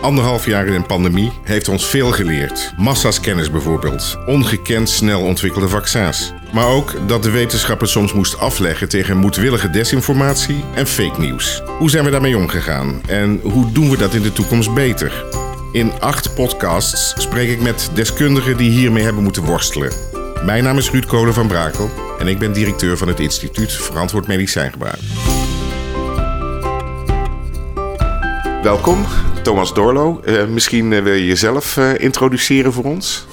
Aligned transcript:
Anderhalf 0.00 0.46
jaar 0.46 0.66
in 0.66 0.74
een 0.74 0.86
pandemie 0.86 1.32
heeft 1.42 1.68
ons 1.68 1.86
veel 1.86 2.12
geleerd. 2.12 2.72
Massa's 2.76 3.20
kennis 3.20 3.50
bijvoorbeeld. 3.50 4.18
Ongekend 4.26 4.88
snel 4.88 5.20
ontwikkelde 5.20 5.68
vaccins. 5.68 6.32
Maar 6.52 6.68
ook 6.68 6.94
dat 7.06 7.22
de 7.22 7.30
wetenschapper 7.30 7.88
soms 7.88 8.12
moest 8.12 8.38
afleggen 8.38 8.88
tegen 8.88 9.16
moedwillige 9.16 9.70
desinformatie 9.70 10.64
en 10.74 10.86
fake 10.86 11.20
nieuws. 11.20 11.62
Hoe 11.78 11.90
zijn 11.90 12.04
we 12.04 12.10
daarmee 12.10 12.36
omgegaan? 12.36 13.00
En 13.06 13.40
hoe 13.42 13.72
doen 13.72 13.90
we 13.90 13.96
dat 13.96 14.14
in 14.14 14.22
de 14.22 14.32
toekomst 14.32 14.74
beter? 14.74 15.24
In 15.72 15.92
acht 16.00 16.34
podcasts 16.34 17.14
spreek 17.22 17.48
ik 17.48 17.60
met 17.60 17.90
deskundigen 17.94 18.56
die 18.56 18.70
hiermee 18.70 19.04
hebben 19.04 19.22
moeten 19.22 19.44
worstelen. 19.44 19.92
Mijn 20.44 20.64
naam 20.64 20.78
is 20.78 20.90
Ruud 20.90 21.06
Kolen 21.06 21.34
van 21.34 21.46
Brakel 21.46 21.90
en 22.18 22.28
ik 22.28 22.38
ben 22.38 22.52
directeur 22.52 22.96
van 22.96 23.08
het 23.08 23.20
Instituut 23.20 23.72
Verantwoord 23.72 24.26
Medicijngebruik. 24.26 25.00
Welkom, 28.62 29.06
Thomas 29.46 29.74
Dorlo. 29.74 30.20
Uh, 30.24 30.46
misschien 30.46 30.92
uh, 30.92 31.02
wil 31.02 31.12
je 31.12 31.26
jezelf 31.26 31.76
uh, 31.76 31.98
introduceren 31.98 32.72
voor 32.72 32.84
ons? 32.84 33.26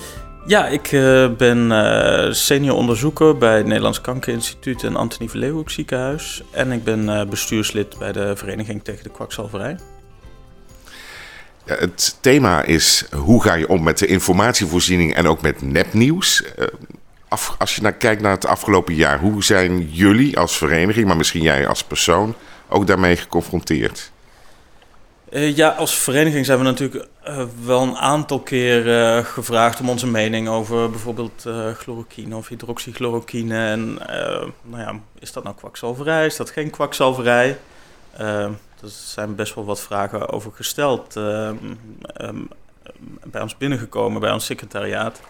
Ja, 0.46 0.68
ik 0.68 0.90
ben 1.38 2.36
senior 2.36 2.76
onderzoeker 2.76 3.38
bij 3.38 3.58
het 3.58 3.66
Nederlands 3.66 4.02
Kankerinstituut 4.02 4.84
en 4.84 4.96
Antonie 4.96 5.30
Verleeuwenhoek 5.30 5.70
ziekenhuis. 5.70 6.44
En 6.52 6.72
ik 6.72 6.84
ben 6.84 7.30
bestuurslid 7.30 7.98
bij 7.98 8.12
de 8.12 8.36
Vereniging 8.36 8.84
tegen 8.84 9.04
de 9.04 9.10
Kwakzalverij. 9.10 9.78
Het 11.66 12.18
thema 12.22 12.64
is 12.64 13.06
hoe 13.16 13.44
ga 13.44 13.54
je 13.54 13.68
om 13.68 13.84
met 13.84 13.98
de 13.98 14.08
informatievoorziening 14.08 15.16
en 15.16 15.28
ook 15.28 15.42
met 15.42 15.62
nepnieuws. 15.62 16.44
Af, 17.28 17.56
als 17.58 17.76
je 17.76 17.82
naar, 17.82 17.94
kijkt 17.94 18.22
naar 18.22 18.32
het 18.32 18.46
afgelopen 18.46 18.96
jaar, 18.96 19.20
hoe 19.20 19.44
zijn 19.44 19.90
jullie 19.92 20.38
als 20.38 20.58
vereniging, 20.58 21.08
maar 21.08 21.18
misschien 21.18 21.42
jij 21.42 21.68
als 21.68 21.84
persoon, 21.84 22.36
ook 22.70 22.88
daarmee 22.88 23.16
geconfronteerd? 23.16 24.12
Uh, 25.34 25.56
ja, 25.56 25.70
als 25.70 25.96
vereniging 25.96 26.46
zijn 26.46 26.58
we 26.58 26.64
natuurlijk 26.64 27.08
uh, 27.28 27.44
wel 27.66 27.82
een 27.82 27.98
aantal 27.98 28.40
keer 28.40 28.88
uh, 28.88 29.26
gevraagd 29.26 29.80
om 29.80 29.90
onze 29.90 30.08
mening 30.08 30.48
over 30.48 30.90
bijvoorbeeld 30.90 31.46
chloroquine 31.78 32.36
of 32.36 32.48
hydroxychloroquine. 32.48 33.56
En 33.56 33.94
nou 34.62 34.82
ja, 34.82 35.00
is 35.20 35.32
dat 35.32 35.44
nou 35.44 35.56
kwakzalverij? 35.56 36.26
Is 36.26 36.36
dat 36.36 36.50
geen 36.50 36.70
kwakzalverij? 36.70 37.58
er 38.18 38.90
zijn 38.90 39.36
best 39.36 39.56
wel 39.56 39.66
wat 39.66 39.82
vragen 39.82 40.30
over 40.30 40.52
gesteld. 40.52 41.16
Um, 41.16 42.48
bij 43.24 43.42
ons 43.42 43.58
binnengekomen, 43.58 44.22
bij 44.22 44.32
ons 44.32 44.46
secretariaat. 44.46 45.22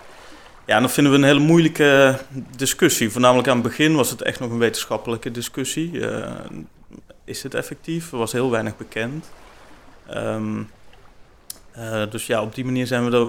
Ja, 0.66 0.76
en 0.76 0.82
dat 0.82 0.92
vinden 0.92 1.12
we 1.14 1.18
een 1.18 1.24
hele 1.24 1.40
moeilijke 1.40 2.20
discussie. 2.56 3.10
Voornamelijk 3.10 3.48
aan 3.48 3.58
het 3.58 3.68
begin 3.68 3.96
was 3.96 4.10
het 4.10 4.22
echt 4.22 4.40
nog 4.40 4.50
een 4.50 4.58
wetenschappelijke 4.58 5.32
discussie. 5.32 6.00
is 7.24 7.44
het 7.44 7.54
effectief? 7.54 8.12
Er 8.12 8.18
was 8.18 8.32
heel 8.32 8.52
weinig 8.52 8.78
bekend. 8.78 9.26
Um, 10.16 10.70
uh, 11.78 12.02
dus 12.10 12.26
ja, 12.28 12.42
op 12.42 12.56
die 12.56 12.66
manier 12.66 12.88
zijn 12.88 13.10
we 13.10 13.18
er 13.18 13.28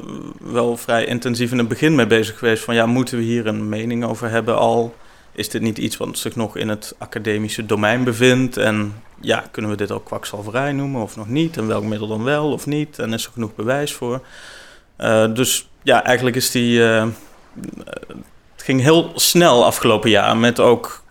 wel 0.53 0.77
vrij 0.77 1.05
intensief 1.05 1.51
in 1.51 1.59
het 1.59 1.69
begin 1.69 1.95
mee 1.95 2.07
bezig 2.07 2.39
geweest. 2.39 2.65
Van 2.65 2.75
ja, 2.75 2.87
moeten 2.87 3.19
we 3.19 3.25
hier 3.25 3.47
een 3.47 3.69
mening 3.69 4.05
over 4.05 4.31
hebben 4.31 4.59
al? 4.59 4.95
Is 5.33 5.49
dit 5.49 5.63
niet 5.63 5.79
iets 5.79 5.97
wat 5.97 6.19
zich 6.19 6.37
nog 6.37 6.57
in 6.57 6.69
het 6.69 6.95
academische 6.99 7.67
domein 7.67 8.05
bevindt? 8.05 8.57
En 8.57 8.95
ja, 9.21 9.45
kunnen 9.51 9.71
we 9.71 9.77
dit 9.77 9.91
ook 9.91 10.05
kwakzalverij 10.05 10.73
noemen 10.73 11.03
of 11.03 11.17
nog 11.17 11.29
niet? 11.29 11.57
En 11.57 11.67
welk 11.67 11.85
middel 11.85 12.09
dan 12.09 12.25
wel 12.25 12.53
of 12.53 12.67
niet? 12.67 12.99
En 12.99 13.13
is 13.13 13.25
er 13.25 13.33
genoeg 13.33 13.55
bewijs 13.55 13.93
voor? 13.93 14.21
Uh, 14.99 15.35
dus 15.35 15.69
ja, 15.83 16.05
eigenlijk 16.05 16.37
is 16.37 16.51
die. 16.51 16.79
Uh, 16.79 17.07
het 18.53 18.63
ging 18.63 18.81
heel 18.81 19.13
snel 19.15 19.65
afgelopen 19.65 20.11
jaar 20.11 20.37
met 20.37 20.61
ook 20.61 21.03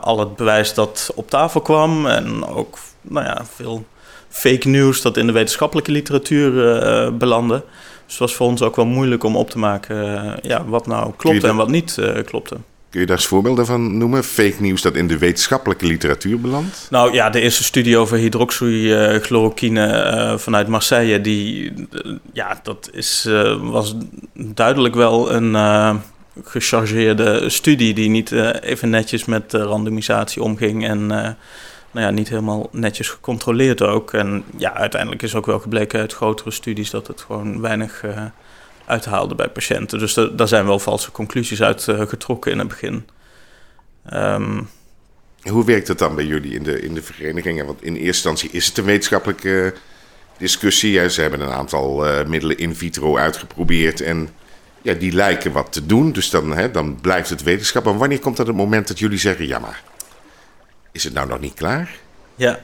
al 0.00 0.18
het 0.18 0.36
bewijs 0.36 0.74
dat 0.74 1.10
op 1.14 1.30
tafel 1.30 1.60
kwam. 1.60 2.06
En 2.06 2.44
ook, 2.46 2.78
nou 3.08 3.26
ja, 3.26 3.44
veel 3.54 3.86
fake 4.28 4.68
news 4.68 5.02
dat 5.02 5.16
in 5.16 5.26
de 5.26 5.32
wetenschappelijke 5.32 5.92
literatuur 5.92 6.52
uh, 6.52 7.10
belandde. 7.10 7.64
Dus 8.04 8.18
het 8.18 8.18
was 8.18 8.34
voor 8.34 8.46
ons 8.46 8.62
ook 8.62 8.76
wel 8.76 8.86
moeilijk 8.86 9.24
om 9.24 9.36
op 9.36 9.50
te 9.50 9.58
maken 9.58 10.24
uh, 10.24 10.32
ja, 10.42 10.64
wat 10.64 10.86
nou 10.86 11.12
klopte 11.16 11.48
en 11.48 11.56
wat 11.56 11.68
niet 11.68 11.96
uh, 12.00 12.22
klopte. 12.24 12.56
Kun 12.90 13.00
je 13.00 13.06
daar 13.06 13.16
eens 13.16 13.26
voorbeelden 13.26 13.66
van 13.66 13.98
noemen? 13.98 14.24
Fake 14.24 14.56
nieuws 14.58 14.82
dat 14.82 14.96
in 14.96 15.08
de 15.08 15.18
wetenschappelijke 15.18 15.86
literatuur 15.86 16.40
belandt? 16.40 16.86
Nou 16.90 17.12
ja, 17.12 17.30
de 17.30 17.40
eerste 17.40 17.64
studie 17.64 17.98
over 17.98 18.16
hydroxychloroquine 18.16 20.34
vanuit 20.38 20.68
Marseille, 20.68 21.20
die, 21.20 21.72
ja, 22.32 22.60
dat 22.62 22.90
is, 22.92 23.28
was 23.60 23.94
duidelijk 24.34 24.94
wel 24.94 25.32
een 25.32 25.56
gechargeerde 26.44 27.50
studie 27.50 27.94
die 27.94 28.08
niet 28.08 28.32
even 28.60 28.90
netjes 28.90 29.24
met 29.24 29.52
randomisatie 29.52 30.42
omging 30.42 30.86
en 30.86 31.36
nou 31.98 32.10
ja, 32.10 32.16
niet 32.16 32.28
helemaal 32.28 32.68
netjes 32.72 33.08
gecontroleerd 33.08 33.82
ook. 33.82 34.12
En 34.12 34.44
ja, 34.56 34.74
uiteindelijk 34.74 35.22
is 35.22 35.34
ook 35.34 35.46
wel 35.46 35.58
gebleken 35.58 36.00
uit 36.00 36.14
grotere 36.14 36.50
studies 36.50 36.90
dat 36.90 37.06
het 37.06 37.20
gewoon 37.20 37.60
weinig 37.60 38.04
uh, 38.04 38.24
uithaalde 38.86 39.34
bij 39.34 39.48
patiënten. 39.48 39.98
Dus 39.98 40.14
daar 40.14 40.48
zijn 40.48 40.66
wel 40.66 40.78
valse 40.78 41.10
conclusies 41.10 41.62
uit 41.62 41.86
uh, 41.86 42.00
getrokken 42.00 42.52
in 42.52 42.58
het 42.58 42.68
begin. 42.68 43.08
Um, 44.12 44.68
Hoe 45.42 45.64
werkt 45.64 45.88
het 45.88 45.98
dan 45.98 46.14
bij 46.14 46.24
jullie 46.24 46.54
in 46.54 46.62
de, 46.62 46.80
in 46.80 46.94
de 46.94 47.02
verenigingen? 47.02 47.66
Want 47.66 47.82
in 47.82 47.92
eerste 47.92 48.06
instantie 48.06 48.50
is 48.50 48.66
het 48.66 48.78
een 48.78 48.84
wetenschappelijke 48.84 49.74
discussie. 50.36 51.10
Ze 51.10 51.20
hebben 51.20 51.40
een 51.40 51.52
aantal 51.52 52.06
uh, 52.06 52.26
middelen 52.26 52.58
in 52.58 52.74
vitro 52.74 53.16
uitgeprobeerd 53.16 54.00
en 54.00 54.28
ja, 54.82 54.94
die 54.94 55.12
lijken 55.12 55.52
wat 55.52 55.72
te 55.72 55.86
doen. 55.86 56.12
Dus 56.12 56.30
dan, 56.30 56.56
hè, 56.56 56.70
dan 56.70 57.00
blijft 57.00 57.30
het 57.30 57.42
wetenschap. 57.42 57.84
Maar 57.84 57.98
wanneer 57.98 58.18
komt 58.18 58.36
dat 58.36 58.46
het 58.46 58.56
moment 58.56 58.88
dat 58.88 58.98
jullie 58.98 59.18
zeggen: 59.18 59.46
ja, 59.46 59.58
maar 59.58 59.82
is 60.92 61.04
het 61.04 61.14
nou 61.14 61.28
nog 61.28 61.40
niet 61.40 61.54
klaar? 61.54 61.90
Ja, 62.34 62.58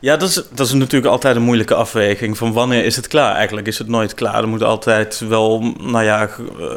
ja 0.00 0.16
dat, 0.16 0.28
is, 0.28 0.34
dat 0.34 0.66
is 0.66 0.72
natuurlijk 0.72 1.12
altijd 1.12 1.36
een 1.36 1.42
moeilijke 1.42 1.74
afweging. 1.74 2.38
Van 2.38 2.52
wanneer 2.52 2.84
is 2.84 2.96
het 2.96 3.06
klaar? 3.06 3.34
Eigenlijk 3.34 3.66
is 3.66 3.78
het 3.78 3.88
nooit 3.88 4.14
klaar. 4.14 4.42
Er 4.42 4.48
moet 4.48 4.62
altijd 4.62 5.18
wel 5.28 5.74
nou 5.80 6.04
ja, 6.04 6.30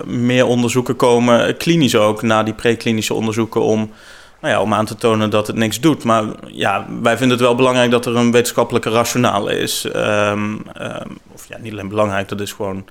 meer 0.06 0.46
onderzoeken 0.46 0.96
komen, 0.96 1.58
klinisch 1.58 1.96
ook, 1.96 2.22
na 2.22 2.44
die 2.44 2.54
preklinische 2.54 3.14
onderzoeken, 3.14 3.62
om, 3.62 3.92
nou 4.42 4.54
ja, 4.54 4.62
om 4.62 4.74
aan 4.74 4.86
te 4.86 4.96
tonen 4.96 5.30
dat 5.30 5.48
het 5.48 5.56
niks 5.56 5.80
doet. 5.80 6.04
Maar 6.04 6.24
ja, 6.48 6.88
wij 7.02 7.18
vinden 7.18 7.38
het 7.38 7.46
wel 7.46 7.56
belangrijk 7.56 7.92
dat 7.92 8.06
er 8.06 8.16
een 8.16 8.32
wetenschappelijke 8.32 8.90
rationale 8.90 9.58
is. 9.58 9.86
Um, 9.96 10.54
um, 10.82 11.18
of 11.34 11.46
ja, 11.48 11.58
niet 11.58 11.72
alleen 11.72 11.90
belangrijk, 11.90 12.30
dat 12.30 12.42
is 12.42 12.52
gewoon 12.52 12.86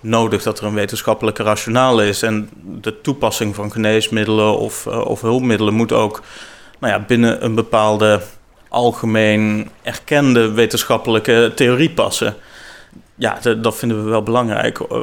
nodig 0.00 0.42
dat 0.42 0.58
er 0.58 0.64
een 0.64 0.74
wetenschappelijke 0.74 1.42
rationale 1.42 2.08
is. 2.08 2.22
En 2.22 2.48
de 2.80 3.00
toepassing 3.00 3.54
van 3.54 3.72
geneesmiddelen 3.72 4.58
of, 4.58 4.86
uh, 4.86 5.00
of 5.00 5.20
hulpmiddelen 5.20 5.74
moet 5.74 5.92
ook 5.92 6.22
nou 6.84 6.96
ja, 6.96 7.04
binnen 7.06 7.44
een 7.44 7.54
bepaalde 7.54 8.20
algemeen 8.68 9.70
erkende 9.82 10.50
wetenschappelijke 10.50 11.52
theorie 11.54 11.90
passen. 11.90 12.34
Ja, 13.14 13.38
dat 13.40 13.76
vinden 13.76 14.04
we 14.04 14.10
wel 14.10 14.22
belangrijk. 14.22 14.80
Eh, 14.80 14.98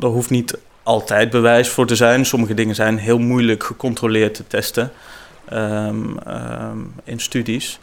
er 0.00 0.06
hoeft 0.06 0.30
niet 0.30 0.58
altijd 0.82 1.30
bewijs 1.30 1.68
voor 1.68 1.86
te 1.86 1.96
zijn. 1.96 2.26
Sommige 2.26 2.54
dingen 2.54 2.74
zijn 2.74 2.98
heel 2.98 3.18
moeilijk 3.18 3.64
gecontroleerd 3.64 4.34
te 4.34 4.46
testen 4.46 4.92
um, 5.52 6.18
um, 6.28 6.94
in 7.04 7.20
studies. 7.20 7.78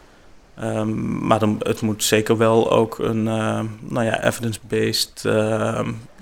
Um, 0.62 1.26
maar 1.26 1.38
dan, 1.38 1.60
het 1.62 1.80
moet 1.80 2.04
zeker 2.04 2.36
wel 2.36 2.70
ook 2.70 2.98
een 2.98 3.26
uh, 3.26 3.60
nou 3.80 4.04
ja, 4.04 4.24
evidence-based 4.24 5.24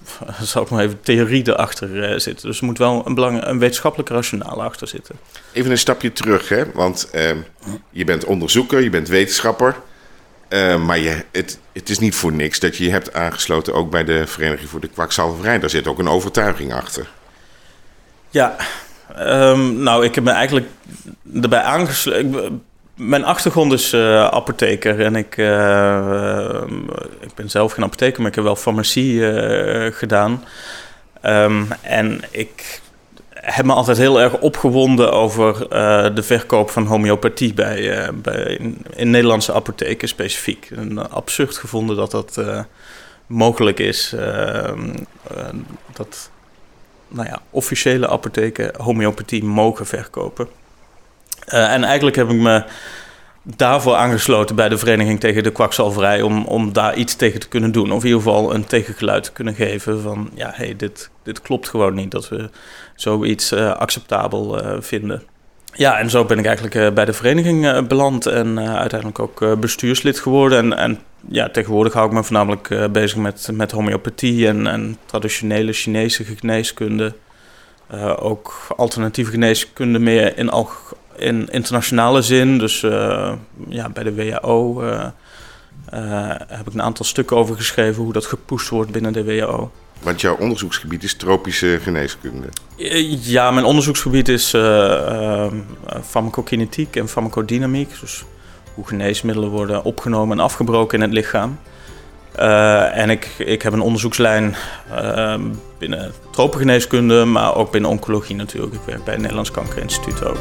zal 0.42 0.62
ik 0.62 0.70
maar 0.70 0.84
even, 0.84 1.00
theorie 1.00 1.48
erachter 1.48 2.10
uh, 2.10 2.18
zitten. 2.18 2.46
Dus 2.46 2.58
er 2.58 2.64
moet 2.64 2.78
wel 2.78 3.02
een, 3.06 3.14
belang, 3.14 3.44
een 3.44 3.58
wetenschappelijke 3.58 4.14
rationale 4.14 4.62
achter 4.62 4.88
zitten. 4.88 5.16
Even 5.52 5.70
een 5.70 5.78
stapje 5.78 6.12
terug, 6.12 6.48
hè? 6.48 6.72
want 6.72 7.10
uh, 7.14 7.30
je 7.90 8.04
bent 8.04 8.24
onderzoeker, 8.24 8.80
je 8.80 8.90
bent 8.90 9.08
wetenschapper. 9.08 9.76
Uh, 10.48 10.84
maar 10.84 10.98
je, 10.98 11.24
het, 11.32 11.58
het 11.72 11.88
is 11.88 11.98
niet 11.98 12.14
voor 12.14 12.32
niks 12.32 12.58
dat 12.58 12.76
je 12.76 12.84
je 12.84 12.90
hebt 12.90 13.12
aangesloten 13.12 13.74
ook 13.74 13.90
bij 13.90 14.04
de 14.04 14.26
Vereniging 14.26 14.68
voor 14.68 14.80
de 14.80 14.88
Kwakzalverij. 14.88 15.58
Daar 15.58 15.70
zit 15.70 15.86
ook 15.86 15.98
een 15.98 16.08
overtuiging 16.08 16.72
achter. 16.72 17.08
Ja, 18.30 18.56
um, 19.18 19.82
nou, 19.82 20.04
ik 20.04 20.14
heb 20.14 20.24
me 20.24 20.30
eigenlijk 20.30 20.66
erbij 21.42 21.62
aangesloten 21.62 22.62
mijn 23.00 23.24
achtergrond 23.24 23.72
is 23.72 23.92
uh, 23.92 24.24
apotheker 24.24 25.00
en 25.00 25.16
ik, 25.16 25.36
uh, 25.36 26.62
ik 27.20 27.34
ben 27.34 27.50
zelf 27.50 27.72
geen 27.72 27.84
apotheker, 27.84 28.20
maar 28.20 28.28
ik 28.30 28.34
heb 28.34 28.44
wel 28.44 28.56
farmacie 28.56 29.22
gedaan. 29.92 30.44
Um, 31.22 31.68
en 31.82 32.20
ik 32.30 32.80
heb 33.30 33.64
me 33.64 33.72
altijd 33.72 33.96
heel 33.96 34.20
erg 34.20 34.38
opgewonden 34.38 35.12
over 35.12 35.68
de 36.14 36.22
verkoop 36.22 36.70
van 36.70 36.86
homeopathie 36.86 37.54
bij, 37.54 38.10
bij 38.14 38.56
in, 38.58 38.84
in, 38.94 39.10
Nederlandse 39.10 39.52
apotheken 39.52 40.08
specifiek. 40.08 40.70
En 40.76 41.10
absurd 41.10 41.56
gevonden 41.56 41.96
dat 41.96 42.10
dat 42.10 42.40
mogelijk 43.26 43.78
is. 43.78 44.12
Ehm, 44.12 44.94
dat 45.92 46.30
nou 47.08 47.28
ja, 47.28 47.42
officiële 47.50 48.08
apotheken 48.08 48.72
homeopathie 48.76 49.44
mogen 49.44 49.86
verkopen. 49.86 50.48
Uh, 51.54 51.72
en 51.72 51.84
eigenlijk 51.84 52.16
heb 52.16 52.30
ik 52.30 52.36
me 52.36 52.64
daarvoor 53.42 53.94
aangesloten 53.94 54.56
bij 54.56 54.68
de 54.68 54.78
Vereniging 54.78 55.20
tegen 55.20 55.42
de 55.42 55.52
Kwakzalverij... 55.52 56.22
om, 56.22 56.44
om 56.44 56.72
daar 56.72 56.96
iets 56.96 57.14
tegen 57.14 57.40
te 57.40 57.48
kunnen 57.48 57.72
doen. 57.72 57.92
Of 57.92 58.00
in 58.00 58.08
ieder 58.08 58.22
geval 58.22 58.54
een 58.54 58.64
tegengeluid 58.64 59.22
te 59.24 59.32
kunnen 59.32 59.54
geven 59.54 60.02
van... 60.02 60.30
ja, 60.34 60.50
hey, 60.54 60.76
dit, 60.76 61.10
dit 61.22 61.42
klopt 61.42 61.68
gewoon 61.68 61.94
niet 61.94 62.10
dat 62.10 62.28
we 62.28 62.50
zoiets 62.94 63.52
uh, 63.52 63.72
acceptabel 63.72 64.64
uh, 64.64 64.76
vinden. 64.80 65.22
ja, 65.72 65.98
en 65.98 66.10
zo 66.10 66.24
ben 66.24 66.38
ik 66.38 66.46
eigenlijk 66.46 66.94
bij 66.94 67.04
de 67.04 67.12
vereniging 67.12 67.86
beland 67.86 68.26
en 68.26 68.58
uiteindelijk 68.58 69.18
ook 69.18 69.60
bestuurslid 69.60 70.20
geworden. 70.20 70.58
En, 70.58 70.78
en 70.78 70.98
ja, 71.28 71.48
tegenwoordig 71.48 71.92
hou 71.92 72.06
ik 72.06 72.12
me 72.12 72.24
voornamelijk 72.24 72.92
bezig 72.92 73.16
met, 73.16 73.48
met 73.52 73.70
homeopathie 73.70 74.46
en, 74.46 74.66
en 74.66 74.96
traditionele 75.06 75.72
Chinese 75.72 76.24
geneeskunde. 76.24 77.14
ook 78.16 78.66
alternatieve 78.76 79.30
geneeskunde 79.30 79.98
meer 79.98 80.38
in, 80.38 80.50
in 81.20 81.48
internationale 81.50 82.22
zin. 82.22 82.58
Dus 82.58 82.80
ja, 83.68 83.88
bij 83.88 84.02
de 84.02 84.14
WHO 84.14 84.82
uh, 85.94 86.34
heb 86.46 86.66
ik 86.66 86.74
een 86.74 86.82
aantal 86.82 87.04
stukken 87.04 87.36
over 87.36 87.56
geschreven 87.56 88.02
hoe 88.02 88.12
dat 88.12 88.26
gepusht 88.26 88.68
wordt 88.68 88.90
binnen 88.90 89.12
de 89.12 89.24
WHO. 89.24 89.70
Want 90.02 90.20
jouw 90.20 90.36
onderzoeksgebied 90.36 91.02
is 91.02 91.14
tropische 91.14 91.78
geneeskunde? 91.82 92.46
Eh, 92.78 93.24
ja, 93.26 93.50
mijn 93.50 93.66
onderzoeksgebied 93.66 94.28
is 94.28 94.54
uh, 94.54 95.46
farmacokinetiek 96.04 96.96
en 96.96 97.08
farmacodynamiek. 97.08 98.00
Dus 98.00 98.24
hoe 98.74 98.86
geneesmiddelen 98.86 99.50
worden 99.50 99.84
opgenomen 99.84 100.38
en 100.38 100.44
afgebroken 100.44 100.98
in 100.98 101.04
het 101.04 101.12
lichaam. 101.12 101.58
En 102.34 103.10
ik, 103.10 103.28
ik 103.38 103.62
heb 103.62 103.72
een 103.72 103.80
onderzoekslijn 103.80 104.56
binnen 105.78 106.12
tropengeneeskunde, 106.30 107.24
maar 107.24 107.54
ook 107.54 107.72
binnen 107.72 107.90
oncologie 107.90 108.36
natuurlijk. 108.36 108.74
Ik 108.74 108.80
werk 108.84 109.04
bij 109.04 109.12
het 109.12 109.22
Nederlands 109.22 109.50
Kankerinstituut 109.50 110.24
ook. 110.24 110.38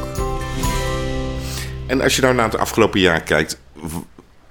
En 1.87 2.01
als 2.01 2.15
je 2.15 2.21
nou 2.21 2.35
naar 2.35 2.49
het 2.49 2.57
afgelopen 2.57 2.99
jaar 2.99 3.21
kijkt, 3.21 3.59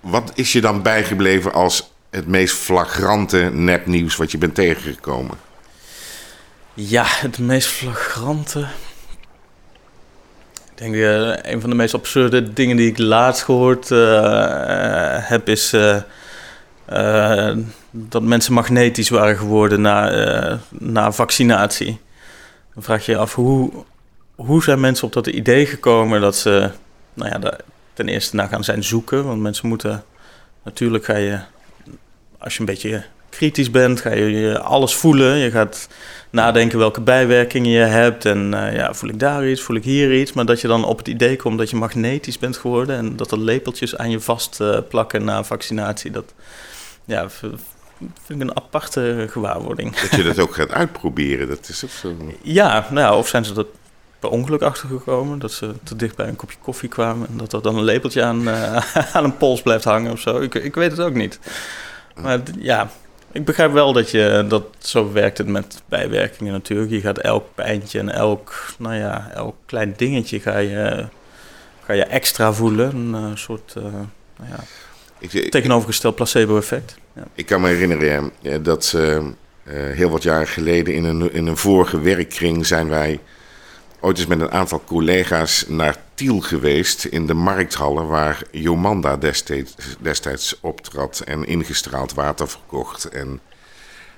wat 0.01 0.33
is 0.35 0.53
je 0.53 0.61
dan 0.61 0.83
bijgebleven 0.83 1.53
als 1.53 1.93
het 2.11 2.27
meest 2.27 2.55
flagrante 2.55 3.51
nepnieuws 3.53 4.17
wat 4.17 4.31
je 4.31 4.39
bent 4.39 4.55
tegengekomen? 4.55 5.37
Ja, 6.75 7.05
het 7.07 7.39
meest 7.39 7.69
flagrante. 7.69 8.67
Ik 10.55 10.85
denk 10.85 10.95
uh, 10.95 11.37
een 11.43 11.61
van 11.61 11.71
de 11.71 11.77
meest 11.77 11.95
absurde 11.95 12.53
dingen 12.53 12.77
die 12.77 12.89
ik 12.89 12.99
laatst 12.99 13.43
gehoord 13.43 13.91
uh, 13.91 15.17
heb 15.19 15.49
is 15.49 15.75
uh, 16.93 17.57
dat 17.91 18.23
mensen 18.23 18.53
magnetisch 18.53 19.09
waren 19.09 19.37
geworden 19.37 19.81
na, 19.81 20.59
na 20.71 21.13
vaccinatie. 21.13 22.01
Dan 22.75 22.83
vraag 22.83 23.07
je 23.07 23.13
je 23.13 23.19
af 23.19 23.35
hoe, 23.35 23.71
hoe 24.35 24.63
zijn 24.63 24.81
mensen 24.81 25.07
op 25.07 25.13
dat 25.13 25.27
idee 25.27 25.67
gekomen 25.67 26.21
dat 26.21 26.37
ze 26.37 26.71
nou 27.15 27.31
ja, 27.31 27.59
ten 27.93 28.09
eerste 28.09 28.37
naar 28.37 28.49
gaan 28.49 28.65
zijn 28.65 28.85
zoeken. 28.85 29.25
Want 29.25 29.41
mensen 29.41 29.69
moeten 29.69 30.05
natuurlijk 30.65 31.05
ga 31.05 31.17
je, 31.17 31.39
als 32.39 32.55
je 32.55 32.61
een 32.61 32.67
beetje 32.67 33.05
kritisch 33.29 33.71
bent, 33.71 34.01
ga 34.01 34.13
je 34.13 34.59
alles 34.59 34.95
voelen. 34.95 35.37
Je 35.37 35.51
gaat 35.51 35.89
nadenken 36.31 36.79
welke 36.79 37.01
bijwerkingen 37.01 37.71
je 37.71 37.85
hebt. 37.85 38.25
En 38.25 38.53
uh, 38.55 38.75
ja, 38.75 38.95
voel 38.95 39.11
ik 39.11 39.19
daar 39.19 39.49
iets, 39.49 39.63
voel 39.63 39.77
ik 39.77 39.85
hier 39.85 40.15
iets. 40.15 40.33
Maar 40.33 40.45
dat 40.45 40.61
je 40.61 40.69
dan 40.69 40.85
op 40.85 40.99
het 40.99 41.09
idee 41.09 41.37
komt 41.37 41.59
dat 41.59 41.71
je 41.71 41.77
magnetisch 41.77 42.39
bent 42.39 42.57
geworden 42.57 42.97
en 42.97 43.17
dat 43.17 43.33
er 43.33 43.39
lepeltjes 43.41 43.97
aan 43.97 44.11
je 44.11 44.21
vast 44.21 44.61
uh, 44.61 45.03
na 45.19 45.45
vaccinatie. 45.45 46.11
Dat 46.11 46.35
ja, 47.09 47.29
vind 47.29 47.63
ik 48.29 48.41
een 48.41 48.57
aparte 48.57 49.27
gewaarwording. 49.31 49.97
Dat 49.97 50.15
je 50.15 50.23
dat 50.23 50.39
ook 50.39 50.55
gaat 50.55 50.73
uitproberen, 50.73 51.49
dat 51.49 51.69
is 51.69 51.85
ook 51.85 51.91
zo. 51.91 52.15
Ja, 52.43 52.87
nou, 52.91 53.17
of 53.17 53.29
zijn 53.29 53.45
ze 53.45 53.53
dat 53.53 53.67
per 54.19 54.31
ongeluk 54.31 54.63
achtergekomen. 54.63 55.39
Dat 55.39 55.53
ze 55.53 55.75
te 55.83 55.97
dicht 55.97 56.17
bij 56.17 56.29
een 56.29 56.37
kopje 56.37 56.59
koffie 56.63 56.89
kwamen. 56.89 57.29
En 57.29 57.37
dat 57.37 57.53
er 57.53 57.63
dan 57.63 57.77
een 57.77 57.85
lepeltje 57.85 58.23
aan, 58.23 58.49
uh, 58.49 58.97
aan 59.17 59.25
een 59.25 59.37
pols 59.37 59.63
blijft 59.63 59.85
hangen 59.85 60.13
of 60.13 60.21
zo. 60.21 60.41
Ik, 60.41 60.55
ik 60.55 60.75
weet 60.75 60.91
het 60.91 61.01
ook 61.01 61.15
niet. 61.15 61.39
Maar 62.15 62.41
ja, 62.59 62.91
ik 63.33 63.45
begrijp 63.45 63.73
wel 63.73 63.93
dat 63.93 64.11
je 64.11 64.45
dat 64.49 64.65
zo 64.79 65.13
werkt 65.13 65.39
het 65.39 65.47
met 65.47 65.83
bijwerkingen 65.89 66.53
natuurlijk. 66.53 66.91
Je 66.91 67.01
gaat 67.01 67.19
elk 67.19 67.47
pijntje 67.55 67.99
en 67.99 68.11
elk, 68.11 68.75
nou 68.79 68.95
ja, 68.95 69.31
elk 69.35 69.57
klein 69.67 69.95
dingetje 69.97 70.41
ga 70.41 70.59
je, 70.59 71.07
ga 71.85 71.93
je 71.93 72.05
extra 72.05 72.53
voelen. 72.53 72.95
Een 72.97 73.31
uh, 73.31 73.37
soort 73.37 73.75
uh, 73.79 73.83
nou 73.83 74.51
ja, 74.51 74.59
ik, 75.19 75.51
tegenovergesteld 75.51 76.15
placebo-effect. 76.15 76.97
Ja. 77.15 77.27
Ik 77.35 77.47
kan 77.47 77.61
me 77.61 77.69
herinneren 77.69 78.33
dat 78.63 78.97
heel 79.71 80.11
wat 80.11 80.23
jaren 80.23 80.49
geleden 80.49 80.95
in 80.95 81.05
een, 81.05 81.33
in 81.33 81.47
een 81.47 81.57
vorige 81.57 82.01
werkkring 82.01 82.67
zijn 82.67 82.89
wij 82.89 83.21
ooit 84.01 84.19
eens 84.19 84.27
met 84.27 84.41
een 84.41 84.51
aantal 84.51 84.83
collega's 84.87 85.65
naar 85.69 85.97
Tiel 86.15 86.41
geweest 86.41 87.05
in 87.05 87.27
de 87.27 87.35
markthallen 87.35 88.07
waar 88.07 88.43
Jomanda 88.51 89.17
destijds, 89.17 89.75
destijds 90.01 90.61
optrad 90.61 91.21
en 91.21 91.45
ingestraald 91.45 92.15
water 92.15 92.49
verkocht. 92.49 93.05
En 93.05 93.41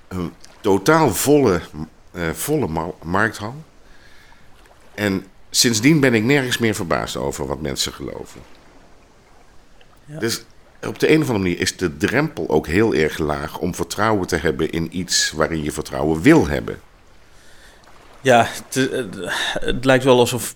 een 0.09 0.33
totaal 0.61 1.15
volle, 1.15 1.61
uh, 2.13 2.31
volle 2.31 2.93
markthal. 3.03 3.55
En 4.95 5.25
sindsdien 5.51 6.01
ben 6.01 6.15
ik 6.15 6.25
nergens 6.25 6.59
meer 6.59 6.75
verbaasd 6.75 7.17
over 7.17 7.47
wat 7.47 7.61
mensen 7.61 7.93
geloven. 7.93 8.41
Ja. 10.05 10.19
Dus 10.19 10.45
op 10.87 10.99
de 10.99 11.11
een 11.11 11.23
of 11.23 11.29
andere 11.29 11.39
manier 11.39 11.61
is 11.61 11.77
de 11.77 11.97
drempel 11.97 12.49
ook 12.49 12.67
heel 12.67 12.95
erg 12.95 13.19
laag 13.19 13.59
om 13.59 13.75
vertrouwen 13.75 14.27
te 14.27 14.37
hebben 14.37 14.71
in 14.71 14.89
iets 14.99 15.33
waarin 15.33 15.63
je 15.63 15.73
vertrouwen 15.73 16.23
wil 16.23 16.49
hebben. 16.49 16.81
Ja, 18.21 18.47
het, 18.49 18.91
het, 19.53 19.85
lijkt 19.85 20.05
wel 20.05 20.19
alsof. 20.19 20.55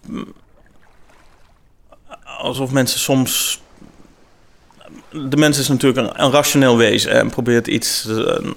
alsof 2.25 2.71
mensen 2.71 3.01
soms. 3.01 3.63
De 5.11 5.37
mens 5.37 5.59
is 5.59 5.69
natuurlijk 5.69 6.09
een, 6.09 6.25
een 6.25 6.31
rationeel 6.31 6.77
wezen 6.77 7.13
en 7.13 7.31
probeert 7.31 7.67
iets. 7.67 8.07
Uh, 8.07 8.53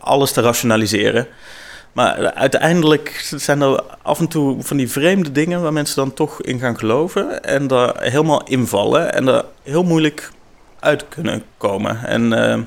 alles 0.00 0.32
te 0.32 0.40
rationaliseren. 0.40 1.26
Maar 1.92 2.32
uiteindelijk 2.32 3.32
zijn 3.36 3.60
er 3.60 3.82
af 4.02 4.18
en 4.18 4.28
toe 4.28 4.62
van 4.62 4.76
die 4.76 4.90
vreemde 4.90 5.32
dingen 5.32 5.62
waar 5.62 5.72
mensen 5.72 5.96
dan 5.96 6.14
toch 6.14 6.42
in 6.42 6.58
gaan 6.58 6.78
geloven 6.78 7.44
en 7.44 7.66
daar 7.66 8.02
helemaal 8.02 8.44
invallen 8.44 9.14
en 9.14 9.28
er 9.28 9.44
heel 9.62 9.82
moeilijk 9.82 10.30
uit 10.80 11.08
kunnen 11.08 11.42
komen. 11.56 12.04
En 12.04 12.32
uh, 12.32 12.58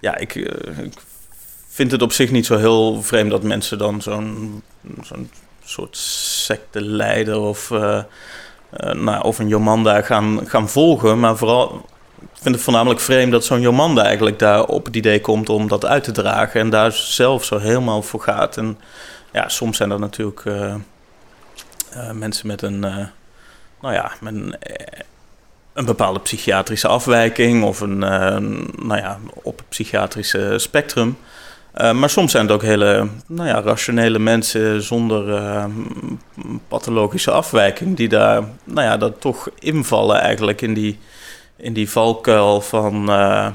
ja, 0.00 0.16
ik, 0.16 0.34
uh, 0.34 0.78
ik 0.78 0.92
vind 1.68 1.90
het 1.90 2.02
op 2.02 2.12
zich 2.12 2.30
niet 2.30 2.46
zo 2.46 2.56
heel 2.56 3.02
vreemd 3.02 3.30
dat 3.30 3.42
mensen 3.42 3.78
dan 3.78 4.02
zo'n 4.02 4.62
zo'n 5.02 5.30
soort 5.64 5.96
secte 5.96 6.80
leiden 6.80 7.40
of, 7.40 7.70
uh, 7.70 8.02
nou, 8.92 9.22
of 9.22 9.38
een 9.38 9.48
Jomanda 9.48 10.02
gaan, 10.02 10.40
gaan 10.48 10.68
volgen. 10.68 11.20
Maar 11.20 11.36
vooral, 11.36 11.86
ik 12.20 12.42
vind 12.42 12.54
het 12.54 12.64
voornamelijk 12.64 13.00
vreemd 13.00 13.32
dat 13.32 13.44
zo'n 13.44 13.60
Jomanda 13.60 14.04
eigenlijk 14.04 14.38
daar 14.38 14.64
op 14.64 14.84
het 14.84 14.96
idee 14.96 15.20
komt 15.20 15.48
om 15.48 15.68
dat 15.68 15.84
uit 15.84 16.04
te 16.04 16.12
dragen. 16.12 16.60
En 16.60 16.70
daar 16.70 16.92
zelf 16.92 17.44
zo 17.44 17.58
helemaal 17.58 18.02
voor 18.02 18.20
gaat. 18.20 18.56
En 18.56 18.78
ja, 19.32 19.48
soms 19.48 19.76
zijn 19.76 19.90
er 19.90 19.98
natuurlijk 19.98 20.42
mensen 22.12 22.46
met 22.46 22.62
een, 22.62 22.78
nou 23.80 23.94
ja, 23.94 24.12
met 24.20 24.34
een, 24.34 24.56
een 25.76 25.84
bepaalde 25.84 26.20
psychiatrische 26.20 26.88
afwijking 26.88 27.64
of 27.64 27.80
een, 27.80 27.98
nou 27.98 28.96
ja, 28.96 29.18
op 29.42 29.56
het 29.56 29.68
psychiatrische 29.68 30.54
spectrum. 30.58 31.16
Uh, 31.80 31.92
maar 31.92 32.10
soms 32.10 32.30
zijn 32.30 32.44
het 32.44 32.54
ook 32.54 32.62
hele 32.62 33.08
nou 33.26 33.48
ja, 33.48 33.60
rationele 33.60 34.18
mensen 34.18 34.82
zonder 34.82 35.28
uh, 35.28 35.64
pathologische 36.68 37.30
afwijking, 37.30 37.96
die 37.96 38.08
daar, 38.08 38.42
nou 38.64 38.86
ja, 38.86 38.96
dat 38.96 39.20
toch 39.20 39.48
invallen 39.58 40.20
eigenlijk 40.20 40.62
in 40.62 40.74
die, 40.74 40.98
in 41.56 41.72
die 41.72 41.90
valkuil 41.90 42.60
van 42.60 43.10
uh, 43.10 43.48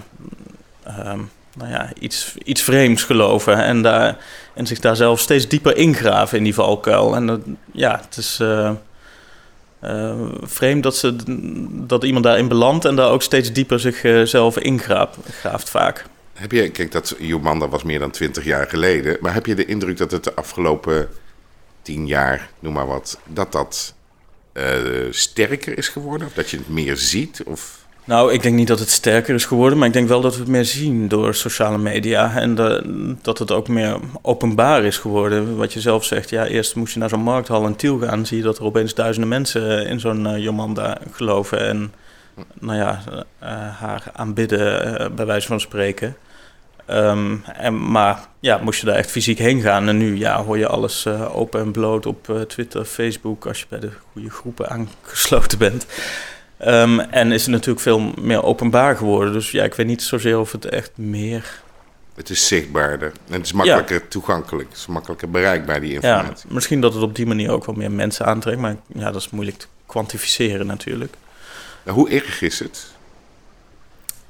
nou 1.57 1.69
ja, 1.69 1.89
iets, 1.99 2.33
iets 2.43 2.61
vreemds 2.61 3.03
geloven 3.03 3.63
en, 3.63 3.81
daar, 3.81 4.17
en 4.53 4.67
zich 4.67 4.79
daar 4.79 4.95
zelf 4.95 5.19
steeds 5.19 5.47
dieper 5.47 5.77
ingraven 5.77 6.37
in 6.37 6.43
die 6.43 6.53
valkuil. 6.53 7.15
En 7.15 7.57
ja, 7.71 8.01
het 8.05 8.17
is 8.17 8.39
vreemd 10.41 10.83
dat, 10.83 10.95
ze, 10.95 11.15
dat 11.87 12.03
iemand 12.03 12.23
daarin 12.23 12.47
belandt 12.47 12.85
en 12.85 12.95
daar 12.95 13.09
ook 13.09 13.21
steeds 13.21 13.53
dieper 13.53 13.79
zichzelf 13.79 14.57
ingraaft 14.57 15.69
vaak. 15.69 16.05
Heb 16.33 16.51
je, 16.51 16.69
kijk, 16.69 16.91
dat 16.91 17.15
was 17.69 17.83
meer 17.83 17.99
dan 17.99 18.11
twintig 18.11 18.43
jaar 18.43 18.67
geleden. 18.67 19.17
Maar 19.19 19.33
heb 19.33 19.45
je 19.45 19.55
de 19.55 19.65
indruk 19.65 19.97
dat 19.97 20.11
het 20.11 20.23
de 20.23 20.33
afgelopen 20.33 21.09
tien 21.81 22.07
jaar, 22.07 22.49
noem 22.59 22.73
maar 22.73 22.87
wat, 22.87 23.19
dat 23.25 23.51
dat 23.51 23.93
uh, 24.53 24.63
sterker 25.09 25.77
is 25.77 25.87
geworden? 25.87 26.27
Of 26.27 26.33
dat 26.33 26.49
je 26.49 26.57
het 26.57 26.69
meer 26.69 26.97
ziet? 26.97 27.43
Of... 27.45 27.80
Nou, 28.05 28.33
ik 28.33 28.41
denk 28.41 28.55
niet 28.55 28.67
dat 28.67 28.79
het 28.79 28.89
sterker 28.89 29.35
is 29.35 29.45
geworden, 29.45 29.77
maar 29.77 29.87
ik 29.87 29.93
denk 29.93 30.07
wel 30.07 30.21
dat 30.21 30.33
we 30.33 30.39
het 30.39 30.49
meer 30.49 30.65
zien 30.65 31.07
door 31.07 31.35
sociale 31.35 31.77
media. 31.77 32.35
En 32.35 32.55
dat 33.21 33.37
het 33.37 33.51
ook 33.51 33.67
meer 33.67 33.99
openbaar 34.21 34.83
is 34.83 34.97
geworden. 34.97 35.57
Wat 35.57 35.73
je 35.73 35.79
zelf 35.79 36.05
zegt, 36.05 36.29
ja, 36.29 36.45
eerst 36.45 36.75
moest 36.75 36.93
je 36.93 36.99
naar 36.99 37.09
zo'n 37.09 37.21
markthal 37.21 37.65
in 37.65 37.75
Tiel 37.75 37.99
gaan. 37.99 38.25
zie 38.25 38.37
je 38.37 38.43
dat 38.43 38.57
er 38.57 38.63
opeens 38.63 38.93
duizenden 38.93 39.29
mensen 39.29 39.87
in 39.87 39.99
zo'n 39.99 40.27
uh, 40.27 40.37
Jomanda 40.37 40.97
geloven. 41.11 41.67
En 41.67 41.93
nou 42.59 42.77
ja, 42.77 43.01
uh, 43.07 43.49
haar 43.79 44.03
aanbidden, 44.13 45.15
bij 45.15 45.25
wijze 45.25 45.47
van 45.47 45.59
spreken. 45.59 46.15
Um, 46.89 47.43
en, 47.45 47.91
maar 47.91 48.19
ja, 48.39 48.57
moest 48.57 48.79
je 48.79 48.85
daar 48.85 48.95
echt 48.95 49.11
fysiek 49.11 49.37
heen 49.37 49.61
gaan. 49.61 49.87
En 49.87 49.97
nu 49.97 50.17
ja, 50.17 50.43
hoor 50.43 50.57
je 50.57 50.67
alles 50.67 51.05
uh, 51.05 51.35
open 51.35 51.61
en 51.61 51.71
bloot 51.71 52.05
op 52.05 52.27
uh, 52.29 52.41
Twitter, 52.41 52.85
Facebook, 52.85 53.45
als 53.45 53.59
je 53.59 53.65
bij 53.69 53.79
de 53.79 53.91
goede 54.11 54.29
groepen 54.29 54.69
aangesloten 54.69 55.57
bent. 55.57 55.85
Um, 56.65 56.99
en 56.99 57.31
is 57.31 57.41
het 57.41 57.51
natuurlijk 57.51 57.79
veel 57.79 57.99
meer 57.99 58.43
openbaar 58.43 58.95
geworden. 58.95 59.33
Dus 59.33 59.51
ja, 59.51 59.63
ik 59.63 59.73
weet 59.73 59.87
niet 59.87 60.03
zozeer 60.03 60.39
of 60.39 60.51
het 60.51 60.65
echt 60.65 60.91
meer 60.95 61.61
Het 62.15 62.29
is 62.29 62.47
zichtbaarder. 62.47 63.11
En 63.27 63.33
het 63.33 63.45
is 63.45 63.53
makkelijker 63.53 64.07
toegankelijk. 64.07 64.69
Het 64.69 64.77
is 64.77 64.85
makkelijker 64.85 65.29
bereikbaar, 65.29 65.81
die 65.81 65.93
informatie. 65.93 66.47
Ja, 66.47 66.53
misschien 66.53 66.81
dat 66.81 66.93
het 66.93 67.03
op 67.03 67.15
die 67.15 67.25
manier 67.25 67.51
ook 67.51 67.65
wel 67.65 67.75
meer 67.75 67.91
mensen 67.91 68.25
aantrekt. 68.25 68.59
Maar 68.59 68.75
ja, 68.93 69.11
dat 69.11 69.21
is 69.21 69.29
moeilijk 69.29 69.57
te 69.57 69.67
kwantificeren 69.85 70.67
natuurlijk. 70.67 71.13
Nou, 71.83 71.97
hoe 71.97 72.09
erg 72.09 72.41
is 72.41 72.59
het? 72.59 72.87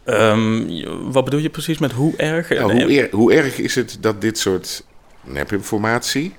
Um, 0.06 1.12
wat 1.12 1.24
bedoel 1.24 1.40
je 1.40 1.50
precies 1.50 1.78
met 1.78 1.92
hoe 1.92 2.16
erg? 2.16 2.50
Nou, 2.50 2.84
hoe, 2.84 3.08
hoe, 3.12 3.34
erg 3.34 3.58
is 3.58 3.76
het 3.76 3.98
dat 4.00 4.22
dit 4.22 4.38
soort 4.38 4.84
nepinformatie, 5.22 6.36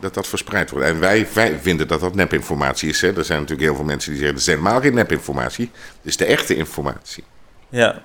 dat 0.00 0.14
dat 0.14 0.26
verspreid 0.26 0.70
wordt? 0.70 0.86
En 0.86 1.00
wij, 1.00 1.26
wij 1.34 1.58
vinden 1.62 1.88
dat 1.88 2.00
dat 2.00 2.14
nepinformatie 2.14 2.88
is. 2.88 3.00
Hè? 3.00 3.16
Er 3.16 3.24
zijn 3.24 3.40
natuurlijk 3.40 3.68
heel 3.68 3.76
veel 3.76 3.84
mensen 3.84 4.10
die 4.10 4.18
zeggen, 4.18 4.38
dat 4.38 4.46
is 4.46 4.54
helemaal 4.54 4.80
geen 4.80 4.94
nepinformatie. 4.94 5.70
Het 5.74 6.06
is 6.06 6.16
de 6.16 6.24
echte 6.24 6.56
informatie. 6.56 7.24
Ja. 7.68 8.02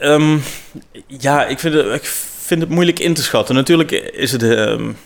Um, 0.00 0.42
ja, 1.06 1.46
ik 1.46 1.58
vind, 1.58 1.74
het, 1.74 1.86
ik 1.86 2.04
vind 2.38 2.60
het 2.60 2.70
moeilijk 2.70 2.98
in 2.98 3.14
te 3.14 3.22
schatten. 3.22 3.54
Natuurlijk 3.54 3.90
is 3.90 4.32
het 4.32 4.42
um, 4.42 4.96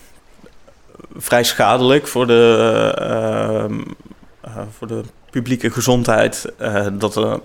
vrij 1.15 1.43
schadelijk 1.43 2.07
voor 2.07 2.27
de, 2.27 2.95
uh, 4.47 4.61
voor 4.77 4.87
de 4.87 5.01
publieke 5.29 5.71
gezondheid 5.71 6.45
uh, 6.61 6.87
dat 6.93 7.15
er 7.15 7.39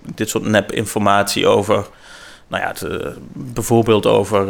dit 0.00 0.28
soort 0.28 0.44
nepinformatie 0.44 1.46
over, 1.46 1.86
nou 2.46 2.62
ja, 2.62 2.68
het, 2.68 3.16
bijvoorbeeld 3.32 4.06
over 4.06 4.46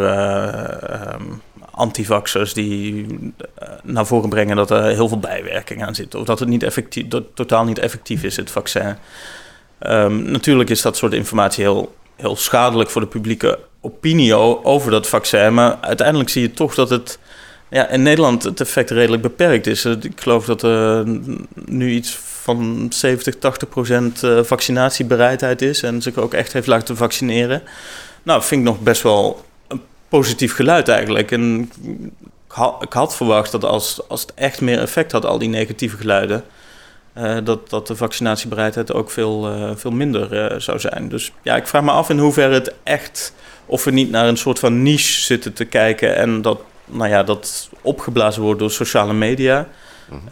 antivaxers 1.76 2.54
die 2.54 3.06
naar 3.82 4.06
voren 4.06 4.28
brengen 4.28 4.56
dat 4.56 4.70
er 4.70 4.84
heel 4.84 5.08
veel 5.08 5.18
bijwerking 5.18 5.84
aan 5.84 5.94
zit. 5.94 6.14
Of 6.14 6.24
dat 6.24 6.38
het 6.38 6.48
niet 6.48 6.62
effectief, 6.62 7.08
dat 7.08 7.24
totaal 7.34 7.64
niet 7.64 7.78
effectief 7.78 8.22
is, 8.22 8.36
het 8.36 8.50
vaccin. 8.50 8.96
Um, 9.80 10.22
natuurlijk 10.22 10.70
is 10.70 10.82
dat 10.82 10.96
soort 10.96 11.12
informatie 11.12 11.64
heel, 11.64 11.94
heel 12.16 12.36
schadelijk 12.36 12.90
voor 12.90 13.00
de 13.00 13.06
publieke 13.06 13.58
opinie 13.80 14.34
over 14.64 14.90
dat 14.90 15.06
vaccin. 15.06 15.54
Maar 15.54 15.78
uiteindelijk 15.80 16.28
zie 16.28 16.42
je 16.42 16.50
toch 16.50 16.74
dat 16.74 16.90
het 16.90 17.18
ja, 17.68 17.88
in 17.88 18.02
Nederland 18.02 18.42
het 18.42 18.60
effect 18.60 18.90
redelijk 18.90 19.22
beperkt 19.22 19.66
is. 19.66 19.84
Ik 19.84 20.20
geloof 20.20 20.44
dat 20.44 20.62
er 20.62 21.04
nu 21.64 21.90
iets 21.90 22.18
van 22.42 22.86
70, 22.90 23.38
80 23.38 23.68
procent 23.68 24.22
eh, 24.22 24.42
vaccinatiebereidheid 24.42 25.62
is 25.62 25.82
en 25.82 26.02
zich 26.02 26.16
ook 26.16 26.34
echt 26.34 26.52
heeft 26.52 26.66
laten 26.66 26.96
vaccineren. 26.96 27.62
Nou, 28.22 28.42
vind 28.42 28.60
ik 28.60 28.66
nog 28.66 28.80
best 28.80 29.02
wel 29.02 29.44
positief 30.08 30.54
geluid 30.54 30.88
eigenlijk. 30.88 31.30
En 31.30 31.70
ik 32.80 32.92
had, 32.92 33.16
verwacht 33.16 33.52
dat 33.52 33.64
als, 33.64 34.08
als 34.08 34.20
het 34.20 34.34
echt 34.34 34.60
meer 34.60 34.78
effect 34.78 35.12
had, 35.12 35.24
al 35.24 35.38
die 35.38 35.48
negatieve 35.48 35.96
geluiden, 35.96 36.44
uh, 37.18 37.36
dat, 37.44 37.70
dat 37.70 37.86
de 37.86 37.96
vaccinatiebereidheid 37.96 38.92
ook 38.92 39.10
veel, 39.10 39.50
uh, 39.50 39.70
veel 39.74 39.90
minder 39.90 40.52
uh, 40.52 40.58
zou 40.58 40.78
zijn. 40.78 41.08
Dus 41.08 41.32
ja, 41.42 41.56
ik 41.56 41.66
vraag 41.66 41.82
me 41.82 41.90
af 41.90 42.10
in 42.10 42.18
hoeverre 42.18 42.54
het 42.54 42.74
echt, 42.82 43.32
of 43.66 43.84
we 43.84 43.90
niet 43.90 44.10
naar 44.10 44.28
een 44.28 44.36
soort 44.36 44.58
van 44.58 44.82
niche 44.82 45.20
zitten 45.20 45.52
te 45.52 45.64
kijken 45.64 46.16
en 46.16 46.42
dat, 46.42 46.60
nou 46.84 47.10
ja, 47.10 47.22
dat 47.22 47.70
opgeblazen 47.80 48.42
wordt 48.42 48.60
door 48.60 48.70
sociale 48.70 49.12
media. 49.12 49.68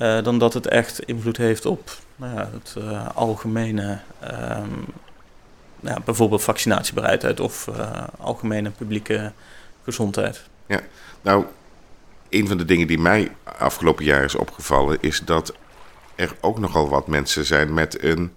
Uh, 0.01 0.23
dan 0.23 0.39
dat 0.39 0.55
het 0.55 0.67
echt 0.67 1.03
invloed 1.03 1.37
heeft 1.37 1.67
op 1.67 1.91
nou 2.17 2.35
ja, 2.35 2.51
het 2.53 2.77
algemene, 3.15 3.99
um, 4.25 4.85
ja, 5.81 5.99
bijvoorbeeld 6.05 6.43
vaccinatiebereidheid 6.43 7.41
of 7.41 7.69
algemene 8.19 8.71
publieke 8.71 9.33
gezondheid. 9.85 10.43
Ja, 10.67 10.81
nou, 11.21 11.45
een 12.29 12.49
van 12.49 12.57
de 12.57 12.65
dingen 12.65 12.87
die 12.87 12.99
mij 12.99 13.33
afgelopen 13.45 14.05
jaar 14.05 14.25
is 14.25 14.35
opgevallen, 14.35 14.99
is 15.01 15.21
dat 15.21 15.55
er 16.15 16.37
ook 16.41 16.59
nogal 16.59 16.89
wat 16.89 17.07
mensen 17.07 17.45
zijn 17.45 17.75
met 17.75 18.03
een 18.03 18.33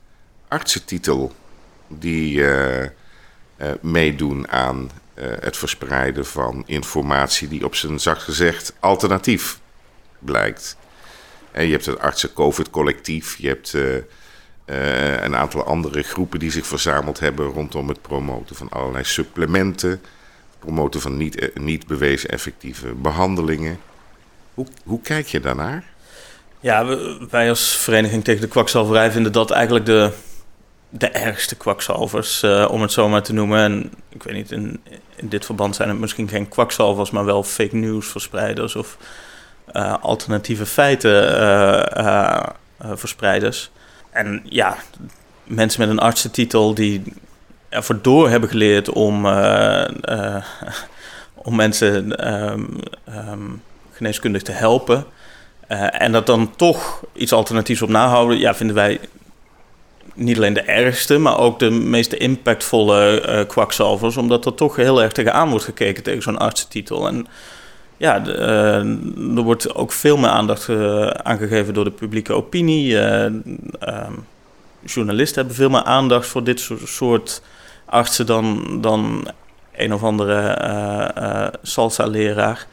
artsentitel 0.47 1.35
die 1.87 2.43
meedoen 3.81 4.49
aan 4.49 4.91
het 5.19 5.57
verspreiden 5.57 6.25
van 6.25 6.63
informatie 6.65 7.47
die 7.47 7.65
op 7.65 7.75
zijn 7.75 7.99
zacht 7.99 8.23
gezegd 8.23 8.73
alternatief 8.79 9.59
blijkt 10.19 10.77
je 11.65 11.71
hebt 11.71 11.85
het 11.85 11.99
artsen-COVID-collectief. 11.99 13.37
Je 13.37 13.47
hebt 13.47 13.73
een 15.23 15.35
aantal 15.35 15.63
andere 15.63 16.03
groepen 16.03 16.39
die 16.39 16.51
zich 16.51 16.65
verzameld 16.67 17.19
hebben 17.19 17.45
rondom 17.45 17.87
het 17.87 18.01
promoten 18.01 18.55
van 18.55 18.69
allerlei 18.69 19.03
supplementen. 19.03 20.01
Promoten 20.59 21.01
van 21.01 21.17
niet, 21.17 21.39
eh, 21.39 21.55
niet 21.55 21.87
bewezen 21.87 22.29
effectieve 22.29 22.93
behandelingen. 22.93 23.79
Hoe, 24.53 24.65
hoe 24.83 25.01
kijk 25.01 25.27
je 25.27 25.39
daarnaar? 25.39 25.83
Ja, 26.59 26.85
wij 27.29 27.49
als 27.49 27.77
Vereniging 27.77 28.23
tegen 28.23 28.41
de 28.41 28.47
Kwakzalverij 28.47 29.11
vinden 29.11 29.31
dat 29.31 29.51
eigenlijk 29.51 29.85
de, 29.85 30.11
de 30.89 31.07
ergste 31.07 31.55
kwakzalvers, 31.55 32.43
uh, 32.43 32.67
om 32.71 32.81
het 32.81 32.91
zo 32.91 33.09
maar 33.09 33.23
te 33.23 33.33
noemen. 33.33 33.59
En 33.59 33.91
ik 34.09 34.23
weet 34.23 34.35
niet, 34.35 34.51
in, 34.51 34.81
in 35.15 35.29
dit 35.29 35.45
verband 35.45 35.75
zijn 35.75 35.89
het 35.89 35.99
misschien 35.99 36.27
geen 36.27 36.47
kwakzalvers, 36.47 37.11
maar 37.11 37.25
wel 37.25 37.43
fake 37.43 37.75
news 37.75 38.07
verspreiders 38.07 38.75
of 38.75 38.97
uh, 39.73 39.95
alternatieve 40.01 40.65
feiten 40.65 41.23
verspreiders. 42.79 43.71
En 44.09 44.41
ja, 44.43 44.77
mensen 45.43 45.81
met 45.81 45.89
een 45.89 45.99
artsentitel 45.99 46.73
die 46.73 47.03
ervoor 47.69 47.99
door 48.01 48.29
hebben 48.29 48.49
geleerd 48.49 48.89
om, 48.89 49.25
om 51.35 51.55
mensen 51.55 52.27
um, 52.27 53.61
geneeskundig 53.91 54.41
te 54.41 54.51
helpen. 54.51 55.05
en 55.91 56.11
dat 56.11 56.25
dan 56.25 56.55
toch 56.55 57.03
iets 57.13 57.33
alternatiefs 57.33 57.81
op 57.81 57.89
nahouden, 57.89 58.37
ja, 58.37 58.55
vinden 58.55 58.75
wij 58.75 58.99
niet 60.13 60.37
alleen 60.37 60.53
de 60.53 60.61
ergste, 60.61 61.17
maar 61.17 61.37
ook 61.37 61.59
de 61.59 61.69
meest 61.69 62.13
impactvolle 62.13 63.45
kwakzalvers. 63.47 64.17
Omdat 64.17 64.45
er 64.45 64.53
toch 64.53 64.75
heel 64.75 65.01
erg 65.01 65.11
tegenaan 65.11 65.49
wordt 65.49 65.65
gekeken 65.65 66.03
tegen 66.03 66.21
zo'n 66.21 66.37
artsentitel. 66.37 67.07
En 67.07 67.27
ja, 67.97 68.25
er 68.25 69.41
wordt 69.41 69.75
ook 69.75 69.91
veel 69.91 70.17
meer 70.17 70.29
aandacht 70.29 70.69
aangegeven 71.23 71.73
door 71.73 71.83
de 71.83 71.91
publieke 71.91 72.33
opinie. 72.33 72.91
Uh, 72.91 73.25
journalisten 74.85 75.35
hebben 75.37 75.55
veel 75.55 75.69
meer 75.69 75.83
aandacht 75.83 76.27
voor 76.27 76.43
dit 76.43 76.69
soort 76.83 77.41
artsen 77.89 78.25
dan, 78.25 78.77
dan 78.81 79.31
een 79.75 79.93
of 79.93 80.03
andere 80.03 81.53
salsa-leraar. 81.61 82.67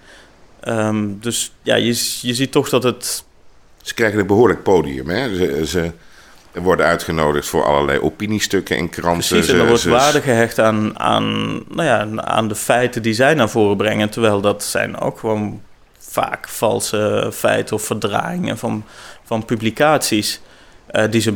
Um, 0.68 1.18
dus 1.20 1.52
ja, 1.62 1.74
je, 1.74 2.18
je 2.20 2.34
ziet 2.34 2.52
toch 2.52 2.68
dat 2.68 2.82
het. 2.82 3.24
Ze 3.82 3.94
krijgen 3.94 4.18
een 4.20 4.26
behoorlijk 4.26 4.62
podium. 4.62 5.08
Hè? 5.08 5.36
Ze, 5.36 5.66
ze 5.66 5.92
worden 6.60 6.86
uitgenodigd 6.86 7.48
voor 7.48 7.64
allerlei 7.64 7.98
opiniestukken 7.98 8.76
in 8.76 8.88
kranten. 8.88 9.28
Precies, 9.28 9.52
en 9.52 9.60
er 9.60 9.66
wordt 9.66 9.84
waarde 9.84 10.20
gehecht 10.20 10.58
aan, 10.58 10.98
aan, 10.98 11.54
nou 11.68 11.82
ja, 11.82 12.22
aan 12.22 12.48
de 12.48 12.54
feiten 12.54 13.02
die 13.02 13.14
zij 13.14 13.34
naar 13.34 13.50
voren 13.50 13.76
brengen. 13.76 14.10
Terwijl 14.10 14.40
dat 14.40 14.62
zijn 14.62 14.98
ook 15.00 15.18
gewoon 15.18 15.62
vaak 15.98 16.48
valse 16.48 17.30
feiten 17.34 17.76
of 17.76 17.82
verdraaiingen 17.82 18.58
van, 18.58 18.84
van 19.24 19.44
publicaties. 19.44 20.40
Uh, 20.90 21.04
die 21.10 21.20
ze, 21.20 21.34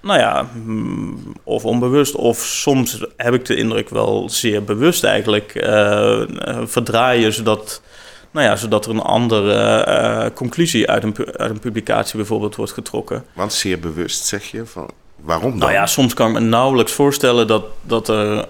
nou 0.00 0.18
ja, 0.18 0.48
mm, 0.64 1.32
of 1.44 1.64
onbewust, 1.64 2.14
of 2.14 2.38
soms 2.38 3.04
heb 3.16 3.34
ik 3.34 3.44
de 3.44 3.56
indruk 3.56 3.88
wel 3.88 4.28
zeer 4.30 4.64
bewust 4.64 5.04
eigenlijk 5.04 5.54
uh, 5.54 6.22
verdraaien, 6.64 7.32
zodat 7.32 7.82
nou 8.30 8.46
ja, 8.46 8.56
zodat 8.56 8.84
er 8.84 8.90
een 8.90 9.00
andere 9.00 9.86
uh, 9.88 10.26
conclusie 10.34 10.90
uit 10.90 11.02
een, 11.02 11.16
uit 11.36 11.50
een 11.50 11.58
publicatie 11.58 12.16
bijvoorbeeld 12.16 12.56
wordt 12.56 12.72
getrokken. 12.72 13.24
Want 13.32 13.52
zeer 13.52 13.80
bewust 13.80 14.24
zeg 14.24 14.44
je 14.44 14.66
van 14.66 14.90
waarom 15.16 15.50
dan? 15.50 15.58
Nou 15.58 15.72
ja, 15.72 15.86
soms 15.86 16.14
kan 16.14 16.26
ik 16.26 16.32
me 16.32 16.40
nauwelijks 16.40 16.92
voorstellen 16.92 17.46
dat, 17.46 17.64
dat, 17.82 18.08
er, 18.08 18.48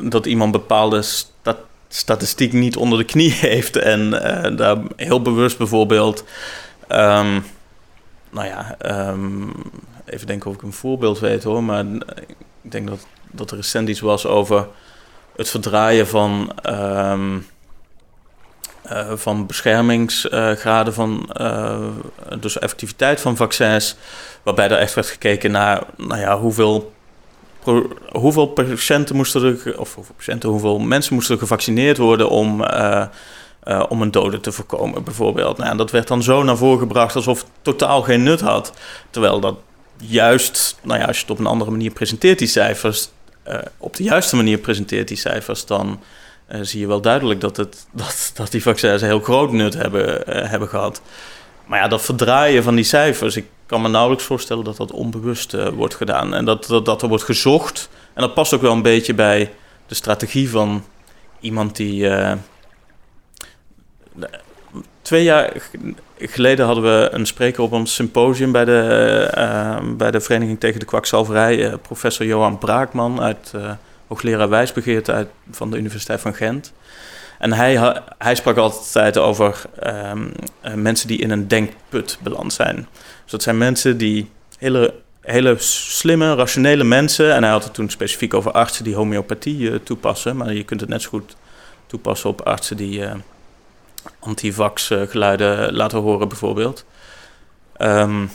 dat 0.00 0.26
iemand 0.26 0.52
bepaalde 0.52 1.02
stat, 1.02 1.58
statistiek 1.88 2.52
niet 2.52 2.76
onder 2.76 2.98
de 2.98 3.04
knie 3.04 3.32
heeft 3.50 3.76
en 3.76 4.00
uh, 4.00 4.56
daar 4.56 4.76
heel 4.96 5.22
bewust 5.22 5.58
bijvoorbeeld. 5.58 6.24
Um, 6.88 7.44
nou 8.30 8.46
ja, 8.46 8.76
um, 9.08 9.52
even 10.10 10.26
denken 10.26 10.50
of 10.50 10.56
ik 10.56 10.62
een 10.62 10.72
voorbeeld 10.72 11.18
weet 11.18 11.44
hoor, 11.44 11.64
maar 11.64 11.84
ik 12.62 12.70
denk 12.70 12.88
dat, 12.88 13.06
dat 13.30 13.50
er 13.50 13.56
recent 13.56 13.88
iets 13.88 14.00
was 14.00 14.26
over 14.26 14.66
het 15.36 15.48
verdraaien 15.48 16.06
van. 16.06 16.52
Um, 16.66 17.46
uh, 18.92 19.12
van 19.14 19.46
beschermingsgraden 19.46 20.94
van 20.94 21.30
uh, 21.40 21.78
dus 22.40 22.58
effectiviteit 22.58 23.20
van 23.20 23.36
vaccins, 23.36 23.96
waarbij 24.42 24.70
er 24.70 24.78
echt 24.78 24.94
werd 24.94 25.06
gekeken 25.06 25.50
naar 25.50 25.82
nou 25.96 26.20
ja, 26.20 26.38
hoeveel, 26.38 26.92
hoeveel 28.12 28.46
patiënten 28.46 29.16
moesten 29.16 29.42
er, 29.44 29.78
of 29.78 29.94
hoeveel 29.94 30.14
patiënten, 30.16 30.48
hoeveel 30.48 30.78
mensen 30.78 31.14
moesten 31.14 31.34
er 31.34 31.40
gevaccineerd 31.40 31.96
worden 31.96 32.28
om, 32.28 32.64
om 33.88 34.02
een 34.02 34.10
dode 34.10 34.40
te 34.40 34.52
voorkomen, 34.52 35.04
bijvoorbeeld. 35.04 35.56
Nou, 35.56 35.70
en 35.70 35.76
dat 35.76 35.90
werd 35.90 36.08
dan 36.08 36.22
zo 36.22 36.42
naar 36.42 36.56
voren 36.56 36.78
gebracht 36.78 37.16
alsof 37.16 37.40
het 37.40 37.50
totaal 37.62 38.02
geen 38.02 38.22
nut 38.22 38.40
had, 38.40 38.72
terwijl 39.10 39.40
dat 39.40 39.56
juist, 40.00 40.78
nou 40.82 41.00
ja, 41.00 41.06
als 41.06 41.16
je 41.16 41.22
het 41.22 41.30
op 41.30 41.38
een 41.38 41.46
andere 41.46 41.70
manier 41.70 41.90
presenteert, 41.90 42.38
die 42.38 42.48
cijfers, 42.48 43.10
op 43.78 43.96
de 43.96 44.02
juiste 44.02 44.36
manier 44.36 44.58
presenteert 44.58 45.08
die 45.08 45.16
cijfers, 45.16 45.66
dan 45.66 46.00
uh, 46.52 46.60
zie 46.62 46.80
je 46.80 46.86
wel 46.86 47.00
duidelijk 47.00 47.40
dat, 47.40 47.56
het, 47.56 47.86
dat, 47.92 48.30
dat 48.34 48.50
die 48.50 48.62
vaccins 48.62 49.02
een 49.02 49.08
heel 49.08 49.20
groot 49.20 49.52
nut 49.52 49.74
hebben, 49.74 50.22
uh, 50.28 50.48
hebben 50.48 50.68
gehad. 50.68 51.02
Maar 51.66 51.78
ja, 51.78 51.88
dat 51.88 52.02
verdraaien 52.02 52.62
van 52.62 52.74
die 52.74 52.84
cijfers, 52.84 53.36
ik 53.36 53.46
kan 53.66 53.82
me 53.82 53.88
nauwelijks 53.88 54.24
voorstellen 54.24 54.64
dat 54.64 54.76
dat 54.76 54.92
onbewust 54.92 55.70
wordt 55.72 55.94
gedaan. 55.94 56.34
En 56.34 56.44
dat, 56.44 56.66
dat, 56.66 56.84
dat 56.84 57.02
er 57.02 57.08
wordt 57.08 57.24
gezocht. 57.24 57.88
En 58.14 58.22
dat 58.22 58.34
past 58.34 58.54
ook 58.54 58.60
wel 58.60 58.72
een 58.72 58.82
beetje 58.82 59.14
bij 59.14 59.52
de 59.86 59.94
strategie 59.94 60.50
van 60.50 60.84
iemand 61.40 61.76
die. 61.76 62.10
twee 65.02 65.22
jaar 65.22 65.70
geleden 66.20 66.66
hadden 66.66 66.84
we 66.84 67.08
een 67.12 67.26
spreker 67.26 67.62
op 67.62 67.72
ons 67.72 67.94
symposium 67.94 68.52
bij 68.52 68.64
de, 68.64 69.84
bij 69.96 70.10
de 70.10 70.20
Vereniging 70.20 70.60
tegen 70.60 70.80
de 70.80 70.86
Kwakzalverij, 70.86 71.76
professor 71.78 72.26
Johan 72.26 72.58
Braakman 72.58 73.20
uit 73.20 73.52
hoogleraar 74.10 74.48
wijsbegeerte 74.48 75.12
uit, 75.12 75.28
van 75.50 75.70
de 75.70 75.76
Universiteit 75.76 76.20
van 76.20 76.34
Gent. 76.34 76.72
En 77.38 77.52
hij, 77.52 78.02
hij 78.18 78.34
sprak 78.34 78.56
altijd 78.56 79.18
over 79.18 79.62
ehm, 79.78 80.28
eh, 80.60 80.74
mensen 80.74 81.08
die 81.08 81.18
in 81.18 81.30
een 81.30 81.48
denkput 81.48 82.18
beland 82.22 82.52
zijn. 82.52 82.88
Dus 83.22 83.30
dat 83.30 83.42
zijn 83.42 83.58
mensen 83.58 83.98
die 83.98 84.30
hele, 84.58 84.94
hele 85.20 85.54
slimme, 85.58 86.34
rationele 86.34 86.84
mensen. 86.84 87.34
En 87.34 87.42
hij 87.42 87.52
had 87.52 87.64
het 87.64 87.74
toen 87.74 87.90
specifiek 87.90 88.34
over 88.34 88.52
artsen 88.52 88.84
die 88.84 88.94
homeopathie 88.94 89.58
uh, 89.58 89.74
toepassen. 89.82 90.36
Maar 90.36 90.54
je 90.54 90.64
kunt 90.64 90.80
het 90.80 90.88
net 90.88 91.02
zo 91.02 91.08
goed 91.08 91.36
toepassen 91.86 92.30
op 92.30 92.40
artsen 92.40 92.76
die 92.76 92.98
uh, 92.98 93.12
antivax 94.18 94.90
geluiden 95.08 95.74
laten 95.74 95.98
horen, 95.98 96.28
bijvoorbeeld. 96.28 96.84
Um, 97.78 98.30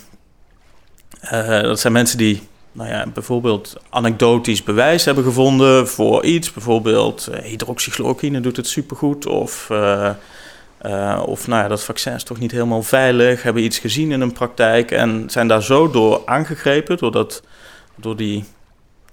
dat 1.61 1.79
zijn 1.79 1.93
mensen 1.93 2.17
die 2.17 2.47
nou 2.75 2.89
ja, 2.89 3.05
bijvoorbeeld 3.13 3.75
anekdotisch 3.89 4.63
bewijs 4.63 5.05
hebben 5.05 5.23
gevonden 5.23 5.87
voor 5.87 6.23
iets. 6.23 6.53
Bijvoorbeeld 6.53 7.27
uh, 7.31 7.37
hydroxychloroquine 7.37 8.39
doet 8.39 8.57
het 8.57 8.67
supergoed. 8.67 9.25
Of, 9.25 9.69
uh, 9.71 10.11
of 11.25 11.47
nou 11.47 11.61
ja, 11.61 11.67
dat 11.67 11.83
vaccin 11.83 12.13
is 12.13 12.23
toch 12.23 12.39
niet 12.39 12.51
helemaal 12.51 12.83
veilig. 12.83 13.43
Hebben 13.43 13.63
iets 13.63 13.79
gezien 13.79 14.11
in 14.11 14.21
een 14.21 14.33
praktijk 14.33 14.91
en 14.91 15.29
zijn 15.29 15.47
daar 15.47 15.63
zo 15.63 15.91
door 15.91 16.21
aangegrepen. 16.25 16.97
Door, 16.97 17.11
dat, 17.11 17.43
door, 17.95 18.15
die, 18.15 18.43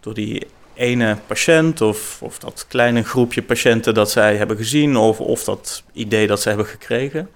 door 0.01 0.15
die 0.15 0.47
ene 0.75 1.17
patiënt 1.27 1.81
of, 1.81 2.19
of 2.21 2.39
dat 2.39 2.65
kleine 2.69 3.03
groepje 3.03 3.43
patiënten 3.43 3.95
dat 3.95 4.11
zij 4.11 4.37
hebben 4.37 4.57
gezien. 4.57 4.97
Of, 4.97 5.21
of 5.21 5.45
dat 5.45 5.83
idee 5.93 6.27
dat 6.27 6.41
ze 6.41 6.49
hebben 6.49 6.67
gekregen. 6.67 7.29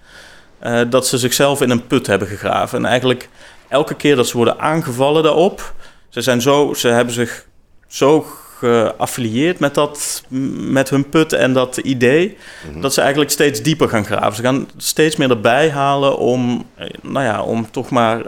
dat 0.89 1.07
ze 1.07 1.19
zichzelf 1.19 1.61
in 1.61 1.71
een 1.71 1.87
put 1.87 2.07
hebben 2.07 2.29
gegraven. 2.29 2.79
En 2.79 2.85
eigenlijk 2.85 3.29
elke 3.69 3.95
keer 3.95 4.17
dat 4.17 4.27
ze 4.27 4.37
worden 4.37 4.59
aangevallen 4.59 5.23
daarop 5.23 5.75
ze, 6.17 6.23
zijn 6.23 6.43
zo, 6.43 6.75
ze 6.75 6.89
hebben 6.89 7.15
zich 7.15 7.47
zo 7.87 8.27
geaffilieerd 8.59 9.59
met, 9.59 9.75
dat, 9.75 10.23
met 10.71 10.91
hun 10.91 11.09
put 11.09 11.33
en 11.33 11.53
dat 11.53 11.77
idee, 11.77 12.37
mhm. 12.71 12.81
dat 12.81 12.95
ze 12.95 13.01
eigenlijk 13.01 13.31
steeds 13.31 13.63
dieper 13.63 13.89
gaan 13.89 14.05
graven. 14.05 14.35
Ze 14.35 14.43
gaan 14.43 14.69
steeds 14.77 15.17
meer 15.17 15.31
erbij 15.31 15.71
halen 15.71 16.19
om, 16.19 16.67
eh, 16.75 16.87
nou 17.03 17.25
ja, 17.25 17.43
om 17.43 17.71
toch 17.71 17.91
maar 17.91 18.23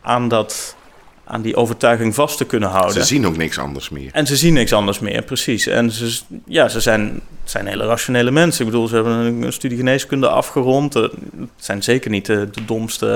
aan 0.00 0.28
dat 0.28 0.75
aan 1.28 1.42
die 1.42 1.56
overtuiging 1.56 2.14
vast 2.14 2.36
te 2.36 2.44
kunnen 2.44 2.68
houden. 2.68 2.92
Ze 2.92 3.04
zien 3.04 3.26
ook 3.26 3.36
niks 3.36 3.58
anders 3.58 3.88
meer. 3.88 4.10
En 4.12 4.26
ze 4.26 4.36
zien 4.36 4.52
niks 4.52 4.72
anders 4.72 4.98
meer, 4.98 5.22
precies. 5.22 5.66
En 5.66 5.90
ze, 5.90 6.18
ja, 6.46 6.68
ze 6.68 6.80
zijn, 6.80 7.20
zijn 7.44 7.66
hele 7.66 7.86
rationele 7.86 8.30
mensen. 8.30 8.64
Ik 8.64 8.70
bedoel, 8.70 8.86
ze 8.88 8.94
hebben 8.94 9.42
een, 9.42 9.52
studie 9.52 9.76
geneeskunde 9.76 10.28
afgerond. 10.28 10.94
Het 10.94 11.12
zijn 11.56 11.82
zeker 11.82 12.10
niet 12.10 12.26
de, 12.26 12.48
domste 12.66 13.08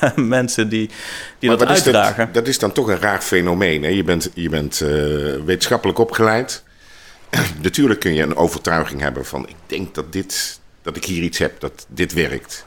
eh, 0.00 0.16
mensen 0.36 0.68
die, 0.68 0.90
die 1.38 1.50
dat 1.50 1.66
uitdragen. 1.66 2.24
Dat, 2.24 2.34
dat, 2.34 2.48
is 2.48 2.58
dan 2.58 2.72
toch 2.72 2.88
een 2.88 3.00
raar 3.00 3.20
fenomeen. 3.20 3.82
Hè? 3.82 3.88
Je 3.88 4.04
bent, 4.04 4.30
je 4.34 4.48
bent 4.48 4.80
uh, 4.80 4.88
wetenschappelijk 5.44 5.98
opgeleid. 5.98 6.62
Natuurlijk 7.62 8.00
kun 8.00 8.14
je 8.14 8.22
een 8.22 8.36
overtuiging 8.36 9.00
hebben 9.00 9.26
van... 9.26 9.48
ik 9.48 9.56
denk 9.66 9.94
dat, 9.94 10.12
dit, 10.12 10.60
dat 10.82 10.96
ik 10.96 11.04
hier 11.04 11.22
iets 11.22 11.38
heb, 11.38 11.60
dat 11.60 11.86
dit 11.88 12.12
werkt. 12.12 12.66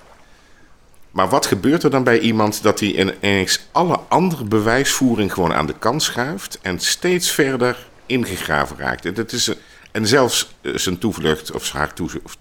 Maar 1.11 1.29
wat 1.29 1.45
gebeurt 1.45 1.83
er 1.83 1.89
dan 1.89 2.03
bij 2.03 2.19
iemand 2.19 2.63
dat 2.63 2.79
hij 2.79 2.93
ineens 2.93 3.59
alle 3.71 3.99
andere 4.07 4.43
bewijsvoering 4.43 5.33
gewoon 5.33 5.53
aan 5.53 5.65
de 5.65 5.75
kant 5.79 6.03
schuift 6.03 6.59
en 6.61 6.79
steeds 6.79 7.31
verder 7.31 7.87
ingegraven 8.05 8.77
raakt? 8.77 9.05
En, 9.05 9.13
dat 9.13 9.31
is, 9.31 9.53
en 9.91 10.07
zelfs 10.07 10.53
eh, 10.61 10.75
zijn 10.75 10.97
toevlucht 10.97 11.51
of 11.51 11.71
haar 11.71 11.93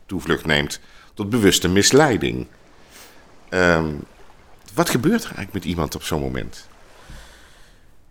toevlucht 0.07 0.47
neemt 0.47 0.81
tot 1.15 1.31
bewuste 1.31 1.69
misleiding. 1.69 2.47
Ehm, 3.49 3.89
wat 4.75 4.91
gebeurt 4.91 5.25
er 5.25 5.35
eigenlijk 5.35 5.53
met 5.53 5.65
iemand 5.65 5.95
op 5.95 6.03
zo'n 6.03 6.21
moment? 6.21 6.69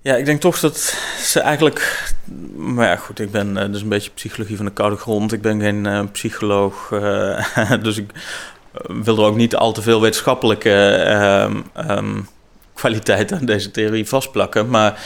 Ja, 0.02 0.16
ik 0.16 0.26
denk 0.26 0.42
toch 0.42 0.60
dat 0.60 0.96
ze 1.22 1.40
eigenlijk. 1.40 2.12
Maar 2.56 2.88
ja, 2.88 2.96
goed, 2.96 3.20
ik 3.20 3.32
ben 3.32 3.58
uh, 3.58 3.72
dus 3.72 3.82
een 3.82 3.90
beetje 3.90 4.12
psychologie 4.14 4.56
van 4.56 4.66
de 4.66 4.72
koude 4.72 4.96
grond. 4.96 5.34
Ik 5.34 5.42
ben 5.42 5.62
geen 5.62 5.86
uh, 5.86 6.04
psycholoog. 6.12 6.90
Dus 7.84 7.98
ik 7.98 8.12
wil 8.88 9.18
er 9.18 9.24
ook 9.24 9.36
niet 9.36 9.56
al 9.56 9.72
te 9.72 9.82
veel 9.82 10.02
wetenschappelijke 10.02 10.72
um, 11.90 12.28
kwaliteit 12.74 13.32
aan 13.32 13.46
deze 13.46 13.72
theorie 13.72 14.08
vastplakken. 14.08 14.70
Maar 14.70 15.04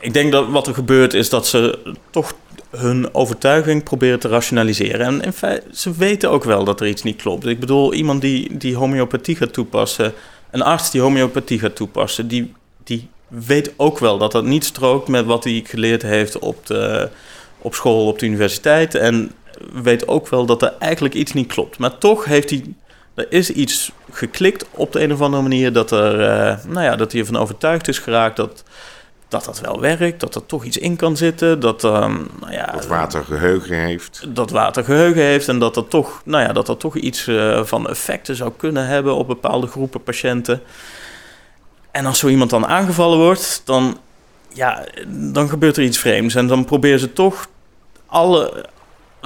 ik 0.00 0.12
denk 0.12 0.32
dat 0.32 0.48
wat 0.48 0.66
er 0.66 0.74
gebeurt 0.74 1.14
is 1.14 1.28
dat 1.28 1.46
ze 1.46 1.78
toch 2.10 2.32
hun 2.70 3.14
overtuiging 3.14 3.82
proberen 3.82 4.20
te 4.20 4.28
rationaliseren. 4.28 5.06
En 5.06 5.22
in 5.22 5.32
feite, 5.32 5.66
ze 5.72 5.92
weten 5.92 6.30
ook 6.30 6.44
wel 6.44 6.64
dat 6.64 6.80
er 6.80 6.88
iets 6.88 7.02
niet 7.02 7.22
klopt. 7.22 7.46
Ik 7.46 7.60
bedoel, 7.60 7.94
iemand 7.94 8.20
die, 8.20 8.56
die 8.56 8.76
homeopathie 8.76 9.36
gaat 9.36 9.52
toepassen, 9.52 10.12
een 10.50 10.62
arts 10.62 10.90
die 10.90 11.00
homeopathie 11.00 11.58
gaat 11.58 11.76
toepassen, 11.76 12.28
die, 12.28 12.52
die 12.84 13.08
weet 13.28 13.72
ook 13.76 13.98
wel 13.98 14.18
dat 14.18 14.32
dat 14.32 14.44
niet 14.44 14.64
strookt 14.64 15.08
met 15.08 15.24
wat 15.24 15.44
hij 15.44 15.62
geleerd 15.66 16.02
heeft 16.02 16.38
op, 16.38 16.66
de, 16.66 17.08
op 17.58 17.74
school, 17.74 18.06
op 18.06 18.18
de 18.18 18.26
universiteit. 18.26 18.94
En 18.94 19.32
weet 19.72 20.08
ook 20.08 20.28
wel 20.28 20.46
dat 20.46 20.62
er 20.62 20.74
eigenlijk 20.78 21.14
iets 21.14 21.32
niet 21.32 21.52
klopt. 21.52 21.78
Maar 21.78 21.98
toch 21.98 22.24
heeft 22.24 22.50
hij. 22.50 22.64
Er 23.18 23.26
is 23.32 23.50
iets 23.50 23.92
geklikt 24.10 24.64
op 24.70 24.92
de 24.92 25.02
een 25.02 25.12
of 25.12 25.20
andere 25.20 25.42
manier 25.42 25.72
dat, 25.72 25.90
er, 25.90 26.20
uh, 26.20 26.64
nou 26.66 26.84
ja, 26.84 26.96
dat 26.96 27.12
hij 27.12 27.20
ervan 27.20 27.36
overtuigd 27.36 27.88
is 27.88 27.98
geraakt 27.98 28.36
dat, 28.36 28.64
dat 29.28 29.44
dat 29.44 29.60
wel 29.60 29.80
werkt, 29.80 30.20
dat 30.20 30.34
er 30.34 30.46
toch 30.46 30.64
iets 30.64 30.76
in 30.76 30.96
kan 30.96 31.16
zitten. 31.16 31.60
Dat, 31.60 31.84
um, 31.84 32.28
nou 32.40 32.52
ja, 32.52 32.66
dat 32.66 32.86
water 32.86 33.24
geheugen 33.24 33.76
heeft. 33.76 34.26
Dat 34.28 34.50
water 34.50 34.84
geheugen 34.84 35.22
heeft 35.22 35.48
en 35.48 35.58
dat 35.58 35.76
er 35.76 35.88
toch, 35.88 36.22
nou 36.24 36.42
ja, 36.42 36.52
dat 36.52 36.68
er 36.68 36.76
toch 36.76 36.96
iets 36.96 37.26
uh, 37.26 37.64
van 37.64 37.88
effecten 37.88 38.36
zou 38.36 38.52
kunnen 38.56 38.86
hebben 38.86 39.14
op 39.14 39.26
bepaalde 39.26 39.66
groepen 39.66 40.02
patiënten. 40.02 40.62
En 41.90 42.06
als 42.06 42.18
zo 42.18 42.28
iemand 42.28 42.50
dan 42.50 42.66
aangevallen 42.66 43.18
wordt, 43.18 43.62
dan, 43.64 43.98
ja, 44.52 44.84
dan 45.08 45.48
gebeurt 45.48 45.76
er 45.76 45.82
iets 45.82 45.98
vreemds. 45.98 46.34
En 46.34 46.46
dan 46.46 46.64
proberen 46.64 46.98
ze 46.98 47.12
toch 47.12 47.48
alle, 48.06 48.66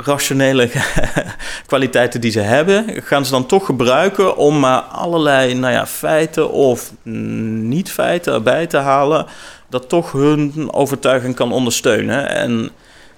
rationele 0.05 0.71
kwaliteiten 1.67 2.21
die 2.21 2.31
ze 2.31 2.41
hebben, 2.41 2.85
gaan 3.03 3.25
ze 3.25 3.31
dan 3.31 3.47
toch 3.47 3.67
gebruiken 3.67 4.37
om 4.37 4.59
maar 4.59 4.81
allerlei 4.81 5.55
nou 5.55 5.73
ja, 5.73 5.87
feiten 5.87 6.51
of 6.51 6.93
niet-feiten 7.03 8.33
erbij 8.33 8.67
te 8.67 8.77
halen, 8.77 9.27
dat 9.69 9.89
toch 9.89 10.13
hun 10.13 10.73
overtuiging 10.73 11.35
kan 11.35 11.53
ondersteunen. 11.53 12.29
En 12.29 12.71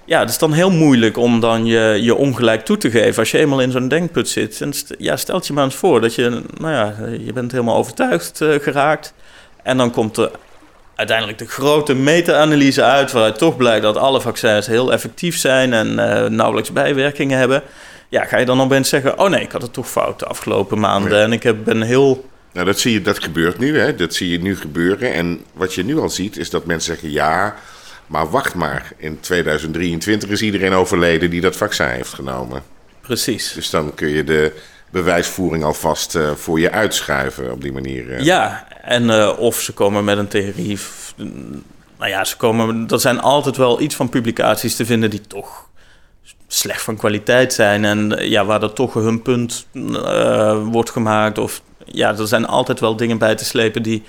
ja, 0.05 0.19
het 0.19 0.29
is 0.29 0.37
dan 0.37 0.53
heel 0.53 0.71
moeilijk 0.71 1.17
om 1.17 1.39
dan 1.39 1.65
je, 1.65 1.99
je 2.01 2.15
ongelijk 2.15 2.65
toe 2.65 2.77
te 2.77 2.91
geven 2.91 3.19
als 3.19 3.31
je 3.31 3.37
eenmaal 3.37 3.61
in 3.61 3.71
zo'n 3.71 3.87
denkput 3.87 4.29
zit. 4.29 4.61
En 4.61 4.73
ja, 4.97 5.17
stelt 5.17 5.47
je 5.47 5.53
maar 5.53 5.63
eens 5.63 5.75
voor 5.75 6.01
dat 6.01 6.15
je, 6.15 6.41
nou 6.57 6.73
ja, 6.73 6.93
je 7.19 7.33
bent 7.33 7.51
helemaal 7.51 7.75
overtuigd 7.75 8.41
uh, 8.41 8.59
geraakt. 8.59 9.13
En 9.63 9.77
dan 9.77 9.91
komt 9.91 10.17
er 10.17 10.31
uiteindelijk 10.95 11.37
de 11.37 11.47
grote 11.47 11.93
meta-analyse 11.93 12.83
uit, 12.83 13.11
waaruit 13.11 13.37
toch 13.37 13.57
blijkt 13.57 13.83
dat 13.83 13.97
alle 13.97 14.21
vaccins 14.21 14.67
heel 14.67 14.91
effectief 14.91 15.37
zijn 15.37 15.73
en 15.73 15.87
uh, 15.91 16.25
nauwelijks 16.25 16.71
bijwerkingen 16.71 17.37
hebben. 17.37 17.63
Ja, 18.09 18.25
ga 18.25 18.37
je 18.37 18.45
dan 18.45 18.61
opeens 18.61 18.89
zeggen: 18.89 19.19
Oh 19.19 19.29
nee, 19.29 19.41
ik 19.41 19.51
had 19.51 19.61
het 19.61 19.73
toch 19.73 19.89
fout 19.89 20.19
de 20.19 20.25
afgelopen 20.25 20.79
maanden 20.79 21.21
en 21.21 21.31
ik 21.31 21.43
heb, 21.43 21.57
ben 21.63 21.81
heel. 21.81 22.29
Nou, 22.51 22.65
dat 22.65 22.79
zie 22.79 22.93
je, 22.93 23.01
dat 23.01 23.23
gebeurt 23.23 23.57
nu, 23.57 23.79
hè? 23.79 23.95
Dat 23.95 24.13
zie 24.13 24.29
je 24.29 24.41
nu 24.41 24.57
gebeuren. 24.57 25.13
En 25.13 25.41
wat 25.53 25.73
je 25.73 25.83
nu 25.83 25.97
al 25.99 26.09
ziet, 26.09 26.37
is 26.37 26.49
dat 26.49 26.65
mensen 26.65 26.93
zeggen: 26.93 27.11
Ja, 27.11 27.55
maar 28.07 28.29
wacht 28.29 28.55
maar. 28.55 28.91
In 28.97 29.19
2023 29.19 30.29
is 30.29 30.41
iedereen 30.41 30.73
overleden 30.73 31.29
die 31.29 31.41
dat 31.41 31.55
vaccin 31.55 31.87
heeft 31.87 32.13
genomen. 32.13 32.63
Precies. 33.01 33.53
Dus 33.53 33.69
dan 33.69 33.93
kun 33.93 34.07
je 34.07 34.23
de 34.23 34.51
bewijsvoering 34.89 35.63
alvast 35.63 36.15
uh, 36.15 36.31
voor 36.31 36.59
je 36.59 36.71
uitschuiven 36.71 37.51
op 37.51 37.61
die 37.61 37.71
manier. 37.71 38.09
Uh. 38.09 38.19
Ja, 38.19 38.67
en 38.81 39.03
uh, 39.03 39.39
of 39.39 39.59
ze 39.61 39.73
komen 39.73 40.03
met 40.03 40.17
een 40.17 40.27
theorie. 40.27 40.79
Nou 41.97 42.09
ja, 42.11 42.23
ze 42.23 42.37
komen, 42.37 42.87
er 42.89 42.99
zijn 42.99 43.19
altijd 43.19 43.57
wel 43.57 43.81
iets 43.81 43.95
van 43.95 44.09
publicaties 44.09 44.75
te 44.75 44.85
vinden 44.85 45.09
die 45.09 45.21
toch 45.21 45.69
slecht 46.47 46.81
van 46.81 46.95
kwaliteit 46.95 47.53
zijn. 47.53 47.85
En 47.85 48.29
ja, 48.29 48.45
waar 48.45 48.63
er 48.63 48.73
toch 48.73 48.93
hun 48.93 49.21
punt 49.21 49.67
wordt 50.71 50.89
gemaakt. 50.89 51.37
Of 51.37 51.61
ja, 51.85 52.17
er 52.17 52.27
zijn 52.27 52.47
altijd 52.47 52.79
wel 52.79 52.95
dingen 52.95 53.17
bij 53.17 53.35
te 53.35 53.45
slepen 53.45 53.83
die 53.83 54.03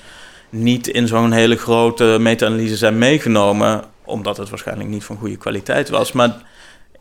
niet 0.50 0.86
in 0.86 1.06
zo'n 1.06 1.32
hele 1.32 1.56
grote 1.56 2.16
meta-analyse 2.20 2.76
zijn 2.76 2.98
meegenomen. 2.98 3.84
Omdat 4.04 4.36
het 4.36 4.48
waarschijnlijk 4.48 4.88
niet 4.88 5.04
van 5.04 5.16
goede 5.16 5.36
kwaliteit 5.36 5.88
was. 5.88 6.12
Maar 6.12 6.36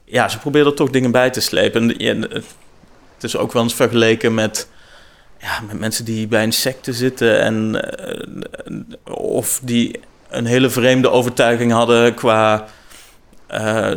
ja, 0.05 0.29
ze 0.29 0.39
proberen 0.39 0.67
er 0.67 0.73
toch 0.73 0.89
dingen 0.89 1.11
bij 1.11 1.29
te 1.29 1.41
slepen. 1.41 1.97
En, 1.97 2.43
is 3.25 3.37
ook 3.37 3.51
wel 3.51 3.63
eens 3.63 3.73
vergeleken 3.73 4.33
met, 4.33 4.67
ja, 5.39 5.59
met 5.67 5.79
mensen 5.79 6.05
die 6.05 6.27
bij 6.27 6.43
een 6.43 6.53
secte 6.53 6.93
zitten 6.93 7.39
en 7.39 7.81
uh, 8.65 9.13
of 9.15 9.59
die 9.63 9.99
een 10.29 10.45
hele 10.45 10.69
vreemde 10.69 11.09
overtuiging 11.09 11.71
hadden 11.71 12.13
qua 12.13 12.65
uh, 13.51 13.91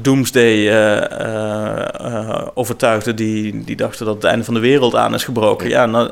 doomsday 0.00 0.56
uh, 0.90 2.46
overtuigden 2.54 3.16
die, 3.16 3.64
die 3.64 3.76
dachten 3.76 4.06
dat 4.06 4.14
het 4.14 4.24
einde 4.24 4.44
van 4.44 4.54
de 4.54 4.60
wereld 4.60 4.94
aan 4.94 5.14
is 5.14 5.24
gebroken. 5.24 5.68
Ja, 5.68 5.86
nou, 5.86 6.10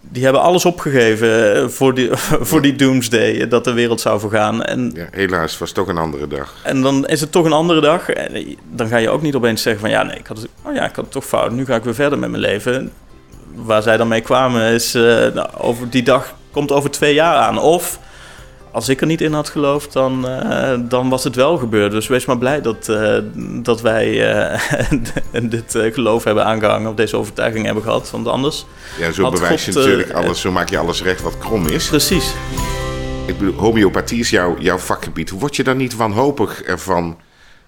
die 0.00 0.24
hebben 0.24 0.42
alles 0.42 0.64
opgegeven 0.64 1.72
voor 1.72 1.94
die, 1.94 2.08
voor 2.50 2.62
die 2.62 2.76
doomsday, 2.76 3.48
dat 3.48 3.64
de 3.64 3.72
wereld 3.72 4.00
zou 4.00 4.20
vergaan. 4.20 4.62
En, 4.62 4.92
ja, 4.94 5.06
helaas, 5.10 5.58
was 5.58 5.68
het 5.68 5.78
toch 5.78 5.88
een 5.88 5.98
andere 5.98 6.26
dag. 6.28 6.54
En 6.62 6.82
dan 6.82 7.06
is 7.06 7.20
het 7.20 7.32
toch 7.32 7.44
een 7.44 7.52
andere 7.52 7.80
dag. 7.80 8.08
En 8.08 8.56
dan 8.70 8.88
ga 8.88 8.96
je 8.96 9.10
ook 9.10 9.22
niet 9.22 9.34
opeens 9.34 9.62
zeggen 9.62 9.80
van 9.80 9.90
ja, 9.90 10.02
nee, 10.02 10.18
ik 10.18 10.26
had 10.26 10.36
het, 10.36 10.48
oh 10.62 10.74
ja, 10.74 10.84
ik 10.84 10.94
had 10.94 11.04
het 11.04 11.12
toch 11.12 11.24
fout. 11.24 11.52
Nu 11.52 11.64
ga 11.64 11.74
ik 11.74 11.84
weer 11.84 11.94
verder 11.94 12.18
met 12.18 12.30
mijn 12.30 12.42
leven. 12.42 12.92
Waar 13.54 13.82
zij 13.82 13.96
dan 13.96 14.08
mee 14.08 14.20
kwamen 14.20 14.72
is, 14.72 14.94
uh, 14.94 15.02
nou, 15.34 15.48
over 15.58 15.90
die 15.90 16.02
dag 16.02 16.34
komt 16.50 16.72
over 16.72 16.90
twee 16.90 17.14
jaar 17.14 17.36
aan. 17.36 17.58
Of 17.58 17.98
als 18.74 18.88
ik 18.88 19.00
er 19.00 19.06
niet 19.06 19.20
in 19.20 19.32
had 19.32 19.48
geloofd, 19.48 19.92
dan, 19.92 20.28
uh, 20.28 20.74
dan 20.78 21.08
was 21.08 21.24
het 21.24 21.34
wel 21.34 21.58
gebeurd. 21.58 21.92
Dus 21.92 22.06
wees 22.06 22.24
maar 22.24 22.38
blij 22.38 22.60
dat, 22.60 22.88
uh, 22.88 23.18
dat 23.62 23.80
wij 23.80 24.08
uh, 24.44 24.60
dit 25.50 25.78
geloof 25.92 26.24
hebben 26.24 26.44
aangehangen, 26.44 26.90
of 26.90 26.94
deze 26.94 27.16
overtuiging 27.16 27.64
hebben 27.64 27.82
gehad. 27.82 28.10
Want 28.10 28.26
anders. 28.26 28.66
Ja, 28.98 29.12
zo 29.12 29.30
bewijs 29.30 29.64
je 29.64 29.72
natuurlijk 29.72 30.12
alles, 30.12 30.40
zo 30.40 30.50
maak 30.50 30.68
je 30.68 30.78
alles 30.78 31.02
recht 31.02 31.22
wat 31.22 31.38
krom 31.38 31.66
is. 31.66 31.88
Precies. 31.88 32.34
Ik 33.26 33.38
bedoel, 33.38 33.54
homeopathie 33.54 34.20
is 34.20 34.30
jouw, 34.30 34.56
jouw 34.58 34.78
vakgebied. 34.78 35.30
Word 35.30 35.56
je 35.56 35.62
dan 35.62 35.76
niet 35.76 35.96
wanhopig 35.96 36.62
ervan 36.62 37.18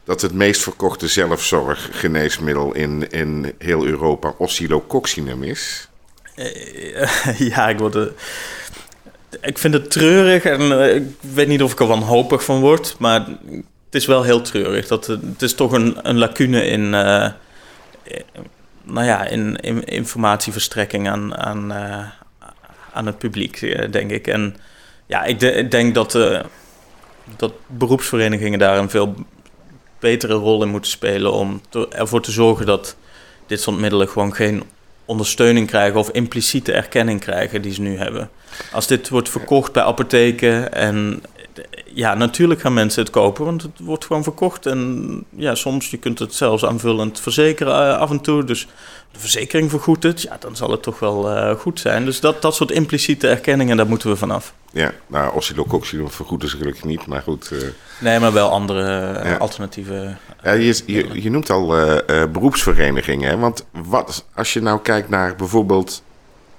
dat 0.05 0.21
het 0.21 0.33
meest 0.33 0.63
verkochte 0.63 1.09
zelfzorggeneesmiddel 1.09 2.75
in, 2.75 3.11
in 3.11 3.53
heel 3.59 3.87
Europa 3.87 4.35
oscillococcinum 4.39 5.43
is? 5.43 5.89
ja, 7.39 7.69
ik 7.69 7.79
word 7.79 7.95
er 7.95 8.13
ik 9.41 9.59
vind 9.59 9.75
het 9.75 9.91
treurig 9.91 10.45
en 10.45 10.61
uh, 10.61 10.95
ik 10.95 11.03
weet 11.21 11.49
niet 11.49 11.63
of 11.63 11.73
ik 11.73 11.81
er 11.81 11.87
wanhopig 11.87 12.45
van 12.45 12.61
word, 12.61 12.97
maar 12.99 13.27
het 13.85 13.95
is 13.95 14.07
wel 14.07 14.23
heel 14.23 14.41
treurig. 14.41 14.87
Dat, 14.87 15.07
het 15.07 15.43
is 15.43 15.55
toch 15.55 15.73
een, 15.73 15.99
een 16.03 16.19
lacune 16.19 16.67
in, 16.67 16.81
uh, 16.81 17.29
nou 18.83 19.07
ja, 19.07 19.25
in, 19.25 19.57
in, 19.57 19.85
informatieverstrekking 19.85 21.09
aan, 21.09 21.37
aan, 21.37 21.73
uh, 21.73 22.05
aan 22.93 23.07
het 23.07 23.19
publiek, 23.19 23.77
denk 23.93 24.11
ik. 24.11 24.27
En 24.27 24.57
ja, 25.07 25.25
ik, 25.25 25.41
ik 25.43 25.71
denk 25.71 25.95
dat, 25.95 26.13
dat 27.37 27.53
beroepsverenigingen 27.67 28.59
daar 28.59 28.79
een 28.79 28.91
veel 28.91 29.15
betere 29.99 30.35
rol 30.35 30.63
in 30.63 30.69
moeten 30.69 30.91
spelen 30.91 31.33
om 31.33 31.61
ervoor 31.91 32.23
te 32.23 32.31
zorgen 32.31 32.67
dat 32.67 32.97
dit 33.47 33.61
soort 33.61 33.79
middelen 33.79 34.09
gewoon 34.09 34.35
geen 34.35 34.63
ondersteuning 35.07 35.67
krijgen 35.67 35.99
of 35.99 36.11
impliciete 36.11 36.73
erkenning 36.73 37.21
krijgen 37.21 37.63
die 37.63 37.73
ze 37.73 37.81
nu 37.81 37.99
hebben. 37.99 38.31
Als 38.73 38.87
dit 38.87 39.09
wordt 39.09 39.29
verkocht 39.29 39.73
bij 39.73 39.83
apotheken 39.83 40.73
en 40.73 41.23
ja, 41.97 42.15
natuurlijk 42.15 42.61
gaan 42.61 42.75
mensen 42.75 43.03
het 43.03 43.11
kopen, 43.11 43.45
want 43.45 43.63
het 43.63 43.73
wordt 43.81 44.05
gewoon 44.05 44.23
verkocht. 44.23 44.67
En 44.67 45.25
ja, 45.37 45.55
soms 45.55 45.91
je 45.91 45.97
kunt 45.97 46.19
het 46.19 46.35
zelfs 46.35 46.65
aanvullend 46.65 47.21
verzekeren 47.21 47.73
uh, 47.73 47.99
af 47.99 48.11
en 48.11 48.21
toe. 48.21 48.45
Dus 48.45 48.67
de 49.13 49.19
verzekering 49.19 49.71
vergoedt 49.71 50.03
het, 50.03 50.23
ja, 50.23 50.37
dan 50.41 50.57
zal 50.57 50.71
het 50.71 50.83
toch 50.83 50.99
wel 50.99 51.37
uh, 51.37 51.51
goed 51.51 51.81
zijn. 51.81 52.05
Dus 52.05 52.21
dat, 52.21 52.43
dat 52.43 52.55
soort 52.55 52.71
impliciete 52.71 53.29
erkenningen, 53.29 53.77
daar 53.77 53.87
moeten 53.87 54.11
we 54.11 54.17
vanaf. 54.17 54.55
Ja, 54.73 54.93
nou, 55.07 55.35
oscillococcinum 55.35 56.11
vergoeden 56.11 56.49
ze 56.49 56.57
gelukkig 56.57 56.85
niet, 56.85 57.07
maar 57.07 57.23
goed. 57.23 57.51
Uh... 57.53 57.63
Nee, 58.01 58.19
maar 58.19 58.33
wel 58.33 58.51
andere 58.51 58.83
ja. 59.25 59.37
alternatieve... 59.37 60.17
Je, 60.53 60.83
je, 60.87 61.23
je 61.23 61.31
noemt 61.31 61.51
al 61.51 61.67
beroepsverenigingen, 62.33 63.29
hè? 63.29 63.37
want 63.37 63.67
wat, 63.73 64.27
als 64.35 64.53
je 64.53 64.61
nou 64.61 64.81
kijkt 64.81 65.09
naar 65.09 65.37
bijvoorbeeld 65.37 66.03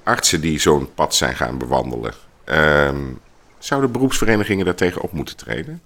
artsen 0.03 0.41
die 0.41 0.59
zo'n 0.59 0.93
pad 0.93 1.15
zijn 1.15 1.35
gaan 1.35 1.57
bewandelen... 1.57 2.13
Um, 2.45 3.19
Zouden 3.59 3.91
beroepsverenigingen 3.91 4.65
daartegen 4.65 5.01
op 5.01 5.11
moeten 5.11 5.35
treden? 5.35 5.81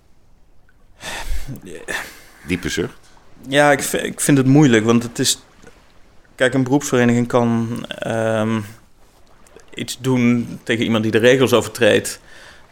Diepe 2.48 2.70
zucht. 2.70 2.98
Ja, 3.48 3.72
ik, 3.72 3.82
ik 3.82 4.22
vind 4.22 4.38
het 4.38 4.48
moeilijk, 4.48 4.86
want 4.86 5.04
het 5.04 5.20
is... 5.20 5.42
Kijk, 6.36 6.54
een 6.54 6.64
beroepsvereniging 6.64 7.28
kan 7.28 7.86
um, 8.08 8.66
iets 9.74 9.98
doen 10.00 10.60
tegen 10.64 10.84
iemand 10.84 11.04
die 11.04 11.12
de 11.12 11.18
regels 11.18 11.54
overtreedt... 11.54 12.20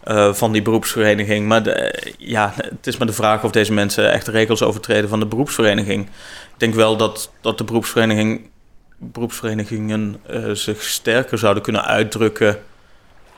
Uh, 0.08 0.34
van 0.34 0.52
die 0.52 0.62
beroepsvereniging. 0.62 1.46
Maar 1.46 1.62
de, 1.62 1.94
ja, 2.18 2.52
het 2.56 2.86
is 2.86 2.96
maar 2.96 3.06
de 3.06 3.12
vraag 3.12 3.44
of 3.44 3.50
deze 3.50 3.72
mensen 3.72 4.12
echt 4.12 4.26
de 4.26 4.30
regels 4.30 4.62
overtreden 4.62 5.08
van 5.08 5.20
de 5.20 5.26
beroepsvereniging. 5.26 6.06
Ik 6.52 6.56
denk 6.56 6.74
wel 6.74 6.96
dat, 6.96 7.30
dat 7.40 7.58
de 7.58 7.64
beroepsvereniging, 7.64 8.50
beroepsverenigingen 8.96 10.20
uh, 10.30 10.50
zich 10.50 10.82
sterker 10.82 11.38
zouden 11.38 11.62
kunnen 11.62 11.84
uitdrukken 11.84 12.58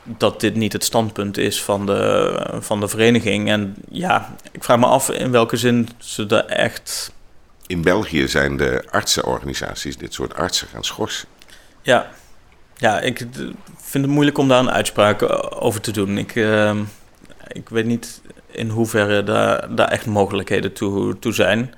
dat 0.05 0.41
dit 0.41 0.55
niet 0.55 0.73
het 0.73 0.85
standpunt 0.85 1.39
is 1.39 1.63
van 1.63 1.87
de, 1.87 2.57
van 2.61 2.81
de 2.81 2.89
vereniging. 2.89 3.49
En 3.49 3.77
ja, 3.91 4.35
ik 4.53 4.65
vraag 4.65 4.79
me 4.79 4.87
af 4.87 5.11
in 5.11 5.31
welke 5.31 5.57
zin 5.57 5.89
ze 5.99 6.27
er 6.27 6.47
echt. 6.47 7.13
In 7.67 7.83
België 7.83 8.29
zijn 8.29 8.57
de 8.57 8.85
artsenorganisaties 8.91 9.97
dit 9.97 10.15
soort 10.15 10.35
artsen 10.35 10.69
gaan 10.69 10.85
schorsen. 10.85 11.29
Ja, 11.83 12.11
ja 12.83 13.01
ik 13.01 13.27
vind 13.77 14.05
het 14.05 14.15
moeilijk 14.15 14.39
om 14.39 14.49
daar 14.49 14.59
een 14.59 14.71
uitspraak 14.71 15.25
over 15.63 15.81
te 15.81 15.91
doen. 15.91 16.19
Ik, 16.19 16.35
uh, 16.35 16.77
ik 17.49 17.69
weet 17.69 17.87
niet 17.87 18.23
in 18.51 18.69
hoeverre 18.69 19.23
daar, 19.23 19.75
daar 19.75 19.89
echt 19.89 20.07
mogelijkheden 20.07 20.73
toe, 20.73 21.19
toe 21.19 21.33
zijn. 21.33 21.75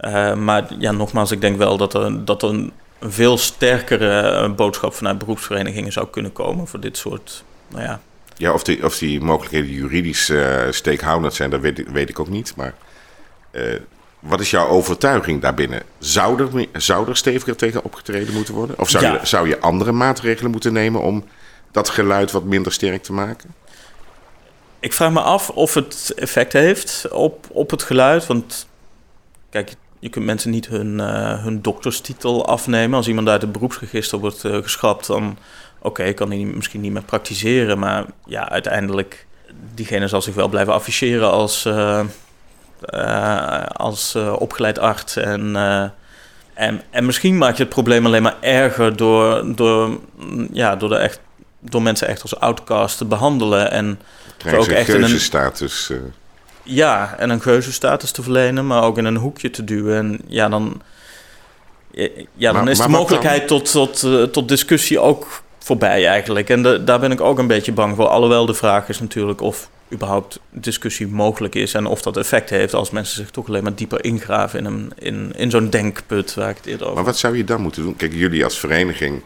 Uh, 0.00 0.34
maar 0.34 0.66
ja, 0.78 0.92
nogmaals, 0.92 1.30
ik 1.30 1.40
denk 1.40 1.56
wel 1.56 1.76
dat 1.76 1.94
er, 1.94 2.24
dat 2.24 2.42
een 2.42 2.72
veel 3.00 3.38
sterkere 3.38 4.20
eh, 4.20 4.52
boodschap 4.52 4.94
vanuit 4.94 5.18
beroepsverenigingen 5.18 5.92
zou 5.92 6.06
kunnen 6.10 6.32
komen 6.32 6.66
voor 6.66 6.80
dit 6.80 6.96
soort, 6.96 7.44
nou 7.68 7.82
ja. 7.82 8.00
Ja, 8.36 8.52
of 8.52 8.62
die, 8.64 8.84
of 8.84 8.98
die 8.98 9.20
mogelijkheden 9.20 9.70
juridisch 9.70 10.28
uh, 10.28 10.60
steekhoudend 10.70 11.34
zijn, 11.34 11.50
dat 11.50 11.60
weet 11.60 11.78
ik, 11.78 11.88
weet 11.88 12.08
ik 12.08 12.18
ook 12.18 12.28
niet. 12.28 12.56
Maar 12.56 12.74
wat 14.22 14.40
is 14.40 14.50
jouw 14.50 14.66
overtuiging 14.66 15.40
daarbinnen? 15.40 15.82
Zou 15.98 16.42
er, 16.42 16.66
zou 16.72 17.08
er 17.08 17.16
steviger 17.16 17.56
tegen 17.56 17.84
opgetreden 17.84 18.34
moeten 18.34 18.54
worden? 18.54 18.78
Of 18.78 18.90
zou, 18.90 19.04
ja. 19.04 19.12
je, 19.12 19.26
zou 19.26 19.48
je 19.48 19.60
andere 19.60 19.92
maatregelen 19.92 20.50
moeten 20.50 20.72
nemen 20.72 21.00
om 21.00 21.24
dat 21.70 21.88
geluid 21.88 22.30
wat 22.30 22.44
minder 22.44 22.72
sterk 22.72 23.02
te 23.02 23.12
maken? 23.12 23.54
Ik 24.80 24.92
vraag 24.92 25.12
me 25.12 25.20
af 25.20 25.50
of 25.50 25.74
het 25.74 26.12
effect 26.16 26.52
heeft 26.52 27.08
op, 27.10 27.46
op 27.50 27.70
het 27.70 27.82
geluid. 27.82 28.26
Want 28.26 28.66
kijk, 29.50 29.74
je 29.98 30.08
kunt 30.08 30.24
mensen 30.24 30.50
niet 30.50 30.66
hun, 30.66 30.98
uh, 30.98 31.42
hun 31.42 31.62
dokterstitel 31.62 32.46
afnemen. 32.46 32.96
Als 32.96 33.08
iemand 33.08 33.28
uit 33.28 33.42
het 33.42 33.52
beroepsregister 33.52 34.18
wordt 34.18 34.44
uh, 34.44 34.56
geschrapt, 34.56 35.06
dan 35.06 35.38
oké, 35.78 36.12
kan 36.12 36.30
hij 36.30 36.38
misschien 36.38 36.80
niet 36.80 36.92
meer 36.92 37.02
praktiseren. 37.02 37.78
Maar 37.78 38.04
ja, 38.24 38.48
uiteindelijk, 38.48 39.26
diegene 39.74 40.08
zal 40.08 40.22
zich 40.22 40.34
wel 40.34 40.48
blijven 40.48 40.72
afficheren 40.72 41.30
als, 41.30 41.64
uh, 41.64 42.00
als 43.72 44.14
opgeleid 44.38 44.78
arts. 44.78 45.16
En, 45.16 45.56
en, 46.54 46.82
en 46.90 47.06
misschien 47.06 47.38
maak 47.38 47.56
je 47.56 47.62
het 47.62 47.72
probleem 47.72 48.06
alleen 48.06 48.22
maar 48.22 48.36
erger 48.40 48.96
door, 48.96 49.54
door, 49.54 49.98
ja, 50.52 50.76
door, 50.76 50.88
de 50.88 50.96
echt, 50.96 51.20
door 51.60 51.82
mensen 51.82 52.08
echt 52.08 52.22
als 52.22 52.40
outcast 52.40 52.98
te 52.98 53.04
behandelen. 53.04 53.70
En 53.70 54.00
ook 54.54 54.66
echt 54.66 54.88
in 54.88 55.02
een 55.02 55.20
status. 55.20 55.92
Ja, 56.62 57.14
en 57.18 57.30
een 57.30 57.40
geuzenstatus 57.40 58.10
te 58.10 58.22
verlenen, 58.22 58.66
maar 58.66 58.82
ook 58.82 58.98
in 58.98 59.04
een 59.04 59.16
hoekje 59.16 59.50
te 59.50 59.64
duwen. 59.64 59.96
En 59.96 60.20
ja, 60.26 60.48
dan, 60.48 60.82
ja, 62.34 62.52
dan 62.52 62.68
is 62.68 62.78
de 62.78 62.88
mogelijkheid 62.88 63.46
tot, 63.46 63.70
tot, 63.70 64.02
uh, 64.02 64.22
tot 64.22 64.48
discussie 64.48 65.00
ook 65.00 65.42
voorbij 65.58 66.06
eigenlijk. 66.06 66.50
En 66.50 66.62
de, 66.62 66.84
daar 66.84 67.00
ben 67.00 67.10
ik 67.10 67.20
ook 67.20 67.38
een 67.38 67.46
beetje 67.46 67.72
bang 67.72 67.96
voor. 67.96 68.06
Alhoewel 68.06 68.46
de 68.46 68.54
vraag 68.54 68.88
is 68.88 69.00
natuurlijk 69.00 69.40
of 69.40 69.68
überhaupt 69.92 70.40
discussie 70.50 71.06
mogelijk 71.06 71.54
is 71.54 71.74
en 71.74 71.86
of 71.86 72.02
dat 72.02 72.16
effect 72.16 72.50
heeft 72.50 72.74
als 72.74 72.90
mensen 72.90 73.16
zich 73.16 73.30
toch 73.30 73.48
alleen 73.48 73.62
maar 73.62 73.74
dieper 73.74 74.04
ingraven 74.04 74.58
in, 74.58 74.64
een, 74.64 74.92
in, 74.98 75.32
in 75.36 75.50
zo'n 75.50 75.70
denkput 75.70 76.34
waar 76.34 76.50
ik 76.50 76.56
het 76.56 76.66
eerder 76.66 76.84
over 76.84 76.96
Maar 76.96 77.04
wat 77.04 77.18
zou 77.18 77.36
je 77.36 77.44
dan 77.44 77.60
moeten 77.60 77.82
doen? 77.82 77.96
Kijk, 77.96 78.12
jullie 78.14 78.44
als 78.44 78.58
vereniging 78.58 79.22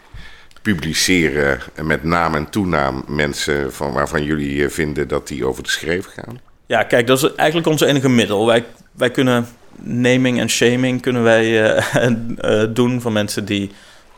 publiceren 0.62 1.58
met 1.82 2.04
naam 2.04 2.34
en 2.34 2.50
toenaam 2.50 3.04
mensen 3.08 3.72
van 3.72 3.92
waarvan 3.92 4.24
jullie 4.24 4.64
eh, 4.64 4.70
vinden 4.70 5.08
dat 5.08 5.28
die 5.28 5.46
over 5.46 5.62
de 5.62 5.68
schreef 5.68 6.06
gaan? 6.06 6.40
Ja, 6.66 6.82
kijk, 6.82 7.06
dat 7.06 7.22
is 7.22 7.34
eigenlijk 7.34 7.68
ons 7.68 7.80
enige 7.80 8.08
middel. 8.08 8.46
Wij, 8.46 8.64
wij 8.92 9.10
kunnen 9.10 9.46
naming 9.78 10.40
en 10.40 10.50
shaming 10.50 11.02
kunnen 11.02 11.22
wij 11.22 11.76
uh, 11.76 12.10
uh, 12.44 12.64
doen 12.74 13.00
van 13.00 13.12
mensen 13.12 13.44
die 13.44 13.70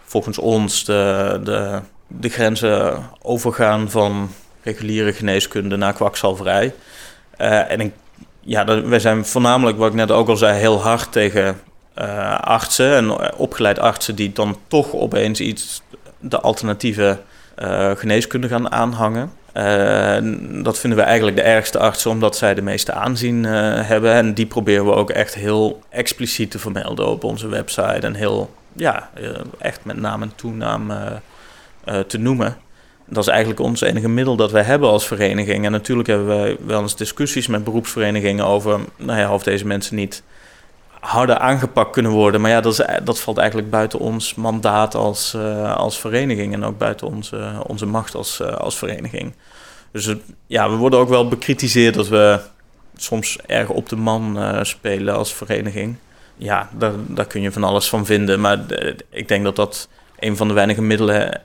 volgens 0.05 0.39
ons 0.39 0.85
de, 0.85 1.41
de, 1.45 1.81
de 2.07 2.29
grenzen 2.29 3.03
overgaan 3.23 3.91
van 3.91 4.31
reguliere 4.69 5.13
geneeskunde 5.13 5.77
naar 5.77 5.93
kwakzalverij. 5.93 6.75
Uh, 7.41 7.71
en 7.71 7.93
ja, 8.41 8.83
wij 8.83 8.99
zijn 8.99 9.25
voornamelijk, 9.25 9.79
wat 9.79 9.89
ik 9.89 9.95
net 9.95 10.11
ook 10.11 10.29
al 10.29 10.37
zei, 10.37 10.59
heel 10.59 10.81
hard 10.81 11.13
tegen 11.13 11.61
artsen 12.41 12.95
en 12.95 13.35
opgeleid 13.35 13.79
artsen 13.79 14.15
die 14.15 14.33
dan 14.33 14.59
toch 14.69 14.93
opeens 14.93 15.41
iets, 15.41 15.83
de 16.19 16.41
alternatieve 16.41 17.19
geneeskunde 17.95 18.49
gaan 18.49 18.73
aanhangen. 18.73 19.33
Dat 20.63 20.79
vinden 20.79 20.99
we 20.99 21.05
eigenlijk 21.05 21.37
de 21.37 21.43
ergste 21.43 21.79
artsen, 21.79 22.11
omdat 22.11 22.37
zij 22.37 22.55
de 22.55 22.63
meeste 22.63 22.93
aanzien 22.93 23.45
hebben. 23.45 24.13
En 24.13 24.35
die 24.35 24.47
proberen 24.47 24.85
we 24.85 24.93
ook 24.93 25.11
echt 25.11 25.35
heel 25.35 25.83
expliciet 25.89 26.51
te 26.51 26.59
vermelden 26.59 27.09
op 27.09 27.25
onze 27.25 27.49
website. 27.49 28.07
En 28.07 28.15
heel, 28.15 28.55
ja, 28.73 29.11
echt 29.59 29.85
met 29.85 29.97
naam 29.97 30.23
en 30.23 30.33
toenaam 30.35 30.93
te 32.07 32.19
noemen. 32.19 32.57
Dat 33.09 33.23
is 33.23 33.29
eigenlijk 33.29 33.61
ons 33.61 33.81
enige 33.81 34.09
middel 34.09 34.37
dat 34.37 34.51
wij 34.51 34.63
hebben 34.63 34.89
als 34.89 35.07
vereniging. 35.07 35.65
En 35.65 35.73
natuurlijk 35.73 36.09
hebben 36.09 36.27
wij 36.27 36.57
wel 36.67 36.81
eens 36.81 36.97
discussies 36.97 37.47
met 37.47 37.65
beroepsverenigingen 37.65 38.45
over 38.45 38.81
nou 38.97 39.19
ja, 39.19 39.33
of 39.33 39.43
deze 39.43 39.67
mensen 39.67 39.97
niet 39.97 40.23
harder 41.01 41.39
aangepakt 41.39 41.93
kunnen 41.93 42.13
worden. 42.13 42.41
Maar 42.41 42.51
ja, 42.51 42.61
dat, 42.61 42.73
is, 42.73 42.87
dat 43.05 43.21
valt 43.21 43.39
eigenlijk 43.39 43.71
buiten 43.71 43.99
ons 43.99 44.35
mandaat 44.35 44.95
als, 44.95 45.37
als 45.75 46.01
vereniging 46.01 46.53
en 46.53 46.65
ook 46.65 46.79
buiten 46.79 47.07
onze, 47.07 47.53
onze 47.67 47.87
macht 47.87 48.15
als, 48.15 48.43
als 48.43 48.79
vereniging. 48.79 49.35
Dus 49.93 50.15
ja, 50.47 50.71
we 50.71 50.77
worden 50.77 50.99
ook 50.99 51.09
wel 51.09 51.29
bekritiseerd 51.29 51.95
dat 51.95 52.09
we 52.09 52.41
soms 52.97 53.39
erg 53.47 53.69
op 53.69 53.89
de 53.89 53.97
man 53.97 54.39
spelen 54.63 55.15
als 55.15 55.35
vereniging. 55.35 55.97
Ja, 56.37 56.69
daar, 56.73 56.93
daar 57.07 57.27
kun 57.27 57.41
je 57.41 57.53
van 57.53 57.65
alles 57.65 57.89
van 57.89 58.07
vinden. 58.07 58.41
Maar 58.41 58.59
ik 59.11 59.29
denk 59.29 59.45
dat 59.45 59.57
dat 59.57 59.89
een 60.19 60.37
van 60.37 60.49
de 60.49 60.55
weinige 60.55 60.83
middelen 60.83 61.41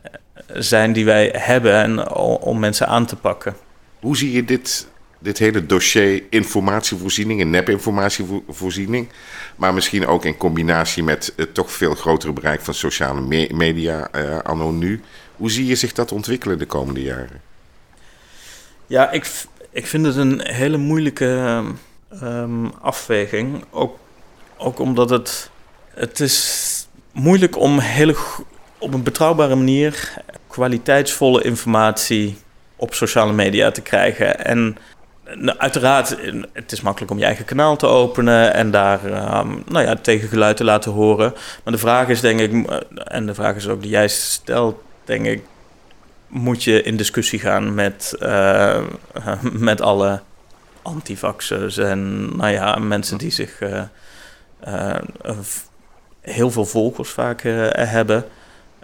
zijn 0.47 0.93
die 0.93 1.05
wij 1.05 1.35
hebben 1.37 1.73
en, 1.73 2.15
om 2.41 2.59
mensen 2.59 2.87
aan 2.87 3.05
te 3.05 3.15
pakken. 3.15 3.55
Hoe 3.99 4.17
zie 4.17 4.31
je 4.31 4.45
dit, 4.45 4.87
dit 5.19 5.37
hele 5.37 5.65
dossier 5.65 6.23
informatievoorziening 6.29 7.41
en 7.41 7.49
nepinformatievoorziening, 7.49 9.09
maar 9.55 9.73
misschien 9.73 10.07
ook 10.07 10.25
in 10.25 10.37
combinatie 10.37 11.03
met 11.03 11.33
het 11.35 11.53
toch 11.53 11.71
veel 11.71 11.95
grotere 11.95 12.33
bereik 12.33 12.61
van 12.61 12.73
sociale 12.73 13.47
media 13.51 14.09
uh, 14.15 14.39
anno 14.39 14.71
nu. 14.71 15.01
Hoe 15.35 15.51
zie 15.51 15.65
je 15.65 15.75
zich 15.75 15.93
dat 15.93 16.11
ontwikkelen 16.11 16.57
de 16.57 16.65
komende 16.65 17.01
jaren? 17.01 17.41
Ja, 18.87 19.11
ik, 19.11 19.31
ik 19.71 19.87
vind 19.87 20.05
het 20.05 20.15
een 20.15 20.41
hele 20.43 20.77
moeilijke 20.77 21.63
um, 22.23 22.71
afweging. 22.81 23.63
Ook, 23.69 23.97
ook 24.57 24.79
omdat 24.79 25.09
het, 25.09 25.49
het 25.89 26.19
is 26.19 26.87
moeilijk 27.11 27.57
om 27.57 27.79
hele 27.79 28.15
op 28.83 28.93
een 28.93 29.03
betrouwbare 29.03 29.55
manier 29.55 30.13
kwaliteitsvolle 30.47 31.43
informatie 31.43 32.37
op 32.75 32.93
sociale 32.93 33.33
media 33.33 33.71
te 33.71 33.81
krijgen. 33.81 34.45
En 34.45 34.77
nou, 35.35 35.57
uiteraard, 35.57 36.17
het 36.53 36.71
is 36.71 36.81
makkelijk 36.81 37.11
om 37.11 37.17
je 37.17 37.25
eigen 37.25 37.45
kanaal 37.45 37.75
te 37.75 37.87
openen 37.87 38.53
en 38.53 38.71
daar 38.71 39.05
um, 39.05 39.63
nou 39.67 39.85
ja, 39.85 39.95
tegengeluid 39.95 40.57
te 40.57 40.63
laten 40.63 40.91
horen. 40.91 41.33
Maar 41.63 41.73
de 41.73 41.79
vraag 41.79 42.07
is 42.07 42.21
denk 42.21 42.39
ik, 42.39 42.67
en 43.03 43.25
de 43.25 43.33
vraag 43.33 43.55
is 43.55 43.67
ook 43.67 43.81
die 43.81 43.91
jij 43.91 44.07
stelt, 44.07 44.75
denk 45.03 45.25
ik, 45.25 45.43
moet 46.27 46.63
je 46.63 46.81
in 46.81 46.97
discussie 46.97 47.39
gaan 47.39 47.73
met, 47.73 48.15
uh, 48.19 48.81
met 49.69 49.81
alle 49.81 50.21
antivaxers 50.81 51.77
en 51.77 52.29
nou 52.37 52.51
ja, 52.51 52.75
mensen 52.75 53.17
die 53.17 53.31
zich 53.31 53.61
uh, 53.61 54.95
heel 56.21 56.51
veel 56.51 56.65
volgers 56.65 57.09
vaak 57.09 57.41
hebben. 57.73 58.25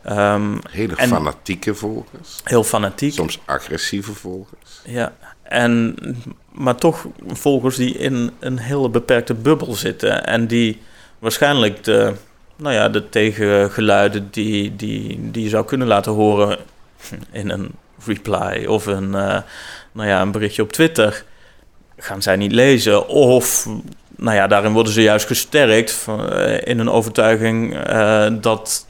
Um, 0.08 0.60
Hele 0.70 0.96
fanatieke 0.96 1.76
volgers. 1.76 2.42
Heel 2.44 2.64
fanatiek. 2.64 3.14
Soms 3.14 3.40
agressieve 3.46 4.14
volgers. 4.14 4.82
Ja, 4.86 5.14
en, 5.44 5.96
maar 6.52 6.76
toch 6.76 7.06
volgers 7.28 7.76
die 7.76 7.98
in 7.98 8.32
een 8.40 8.60
hele 8.60 8.90
beperkte 8.90 9.34
bubbel 9.34 9.74
zitten. 9.74 10.26
En 10.26 10.48
die 10.48 10.82
waarschijnlijk 11.20 11.84
de, 11.84 12.14
nou 12.56 12.74
ja, 12.74 12.90
de 12.90 13.10
tegengeluiden 13.10 14.28
die, 14.32 14.76
die, 14.76 15.32
die 15.32 15.44
je 15.44 15.50
zou 15.50 15.66
kunnen 15.66 15.88
laten 15.88 16.12
horen 16.12 16.58
in 17.32 17.50
een 17.50 17.72
reply 18.06 18.66
of 18.66 18.86
een, 18.86 19.08
uh, 19.08 19.42
nou 19.92 20.08
ja, 20.08 20.22
een 20.22 20.32
berichtje 20.32 20.62
op 20.62 20.72
Twitter, 20.72 21.24
gaan 21.98 22.22
zij 22.22 22.36
niet 22.36 22.52
lezen. 22.52 23.08
Of 23.08 23.68
nou 24.16 24.36
ja, 24.36 24.48
daarin 24.48 24.72
worden 24.72 24.94
ze 24.94 25.02
juist 25.02 25.28
gesterkt 25.28 26.06
uh, 26.10 26.62
in 26.64 26.80
een 26.80 26.90
overtuiging 26.90 27.88
uh, 27.90 28.28
dat 28.42 28.86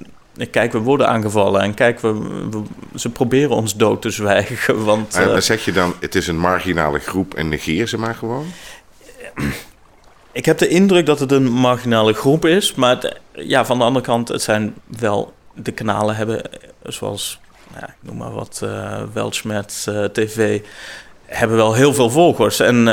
kijk, 0.45 0.71
we 0.71 0.79
worden 0.79 1.07
aangevallen 1.07 1.61
en 1.61 1.73
kijk, 1.73 1.99
we, 1.99 2.61
ze 2.95 3.09
proberen 3.09 3.55
ons 3.55 3.75
dood 3.75 4.01
te 4.01 4.09
zwijgen. 4.09 4.83
Want, 4.85 5.15
maar, 5.15 5.35
uh, 5.35 5.39
zeg 5.39 5.65
je 5.65 5.71
dan, 5.71 5.93
het 5.99 6.15
is 6.15 6.27
een 6.27 6.39
marginale 6.39 6.99
groep 6.99 7.33
en 7.33 7.49
negeer 7.49 7.87
ze 7.87 7.97
maar 7.97 8.15
gewoon? 8.15 8.45
Ik 10.31 10.45
heb 10.45 10.57
de 10.57 10.67
indruk 10.67 11.05
dat 11.05 11.19
het 11.19 11.31
een 11.31 11.51
marginale 11.51 12.13
groep 12.13 12.45
is, 12.45 12.75
maar 12.75 13.13
ja, 13.31 13.65
van 13.65 13.77
de 13.77 13.83
andere 13.83 14.05
kant, 14.05 14.27
het 14.27 14.41
zijn 14.41 14.73
wel 14.85 15.33
de 15.53 15.71
kanalen 15.71 16.15
hebben, 16.15 16.41
zoals, 16.83 17.39
nou 17.67 17.79
ja, 17.81 17.87
ik 17.87 17.95
noem 17.99 18.17
maar 18.17 18.31
wat, 18.31 18.61
uh, 18.63 19.01
Weltschmerz 19.13 19.87
uh, 19.87 20.03
TV, 20.05 20.61
hebben 21.25 21.57
wel 21.57 21.73
heel 21.73 21.93
veel 21.93 22.09
volgers. 22.09 22.59
En 22.59 22.85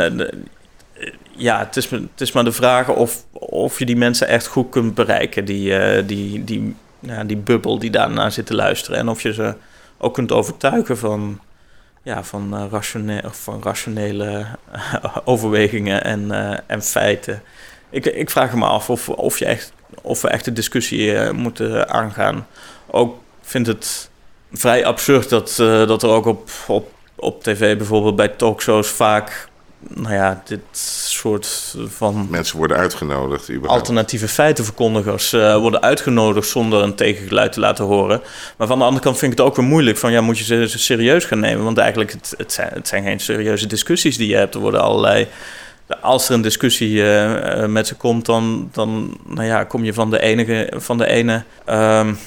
ja, 1.32 1.58
het 1.58 1.76
is, 1.76 1.90
het 1.90 2.20
is 2.20 2.32
maar 2.32 2.44
de 2.44 2.52
vraag 2.52 2.88
of, 2.88 3.24
of 3.32 3.78
je 3.78 3.86
die 3.86 3.96
mensen 3.96 4.28
echt 4.28 4.46
goed 4.46 4.70
kunt 4.70 4.94
bereiken, 4.94 5.44
die, 5.44 6.04
die, 6.04 6.44
die 6.44 6.74
ja, 7.06 7.24
die 7.24 7.36
bubbel 7.36 7.78
die 7.78 7.90
daarna 7.90 8.30
zit 8.30 8.46
te 8.46 8.54
luisteren. 8.54 8.98
En 8.98 9.08
of 9.08 9.22
je 9.22 9.32
ze 9.32 9.54
ook 9.98 10.14
kunt 10.14 10.32
overtuigen 10.32 10.98
van, 10.98 11.40
ja, 12.02 12.22
van, 12.24 12.54
uh, 12.54 12.64
ratione 12.70 13.22
van 13.30 13.62
rationele 13.62 14.46
uh, 14.74 15.04
overwegingen 15.24 16.04
en, 16.04 16.28
uh, 16.28 16.56
en 16.66 16.82
feiten. 16.82 17.42
Ik, 17.90 18.06
ik 18.06 18.30
vraag 18.30 18.54
me 18.54 18.64
af 18.64 18.90
of, 18.90 19.08
of, 19.08 19.38
je 19.38 19.44
echt, 19.44 19.72
of 20.02 20.22
we 20.22 20.28
echt 20.28 20.44
de 20.44 20.52
discussie 20.52 21.32
moeten 21.32 21.88
aangaan. 21.88 22.46
Ook 22.86 23.18
vind 23.40 23.66
het 23.66 24.10
vrij 24.52 24.84
absurd 24.84 25.28
dat, 25.28 25.54
dat 25.56 26.02
er 26.02 26.08
ook 26.08 26.26
op, 26.26 26.50
op, 26.66 26.92
op 27.16 27.42
tv 27.42 27.76
bijvoorbeeld 27.76 28.16
bij 28.16 28.28
talkshows 28.28 28.88
vaak 28.88 29.48
nou 29.88 30.14
ja, 30.14 30.42
dit 30.44 30.60
soort 31.08 31.76
van... 31.86 32.26
Mensen 32.30 32.56
worden 32.58 32.76
uitgenodigd. 32.76 33.50
Überhaupt. 33.50 33.80
Alternatieve 33.80 34.28
feitenverkondigers 34.28 35.32
uh, 35.32 35.56
worden 35.56 35.82
uitgenodigd 35.82 36.48
zonder 36.48 36.82
een 36.82 36.94
tegengeluid 36.94 37.52
te 37.52 37.60
laten 37.60 37.84
horen. 37.84 38.22
Maar 38.56 38.66
van 38.66 38.78
de 38.78 38.84
andere 38.84 39.02
kant 39.02 39.18
vind 39.18 39.32
ik 39.32 39.38
het 39.38 39.46
ook 39.46 39.56
weer 39.56 39.64
moeilijk 39.64 39.96
van... 39.96 40.12
ja, 40.12 40.20
moet 40.20 40.38
je 40.38 40.68
ze 40.68 40.78
serieus 40.78 41.24
gaan 41.24 41.40
nemen? 41.40 41.64
Want 41.64 41.78
eigenlijk, 41.78 42.12
het, 42.12 42.34
het, 42.36 42.52
zijn, 42.52 42.70
het 42.72 42.88
zijn 42.88 43.02
geen 43.02 43.20
serieuze 43.20 43.66
discussies 43.66 44.16
die 44.16 44.28
je 44.28 44.36
hebt. 44.36 44.54
Er 44.54 44.60
worden 44.60 44.80
allerlei... 44.80 45.28
Als 46.00 46.28
er 46.28 46.34
een 46.34 46.42
discussie 46.42 46.92
uh, 46.92 47.66
met 47.66 47.86
ze 47.86 47.94
komt, 47.94 48.26
dan, 48.26 48.68
dan 48.72 49.18
nou 49.26 49.46
ja, 49.46 49.64
kom 49.64 49.84
je 49.84 49.94
van 49.94 50.10
de, 50.10 50.20
enige, 50.20 50.72
van 50.76 50.98
de 50.98 51.06
ene... 51.06 51.42
Um, 51.70 52.18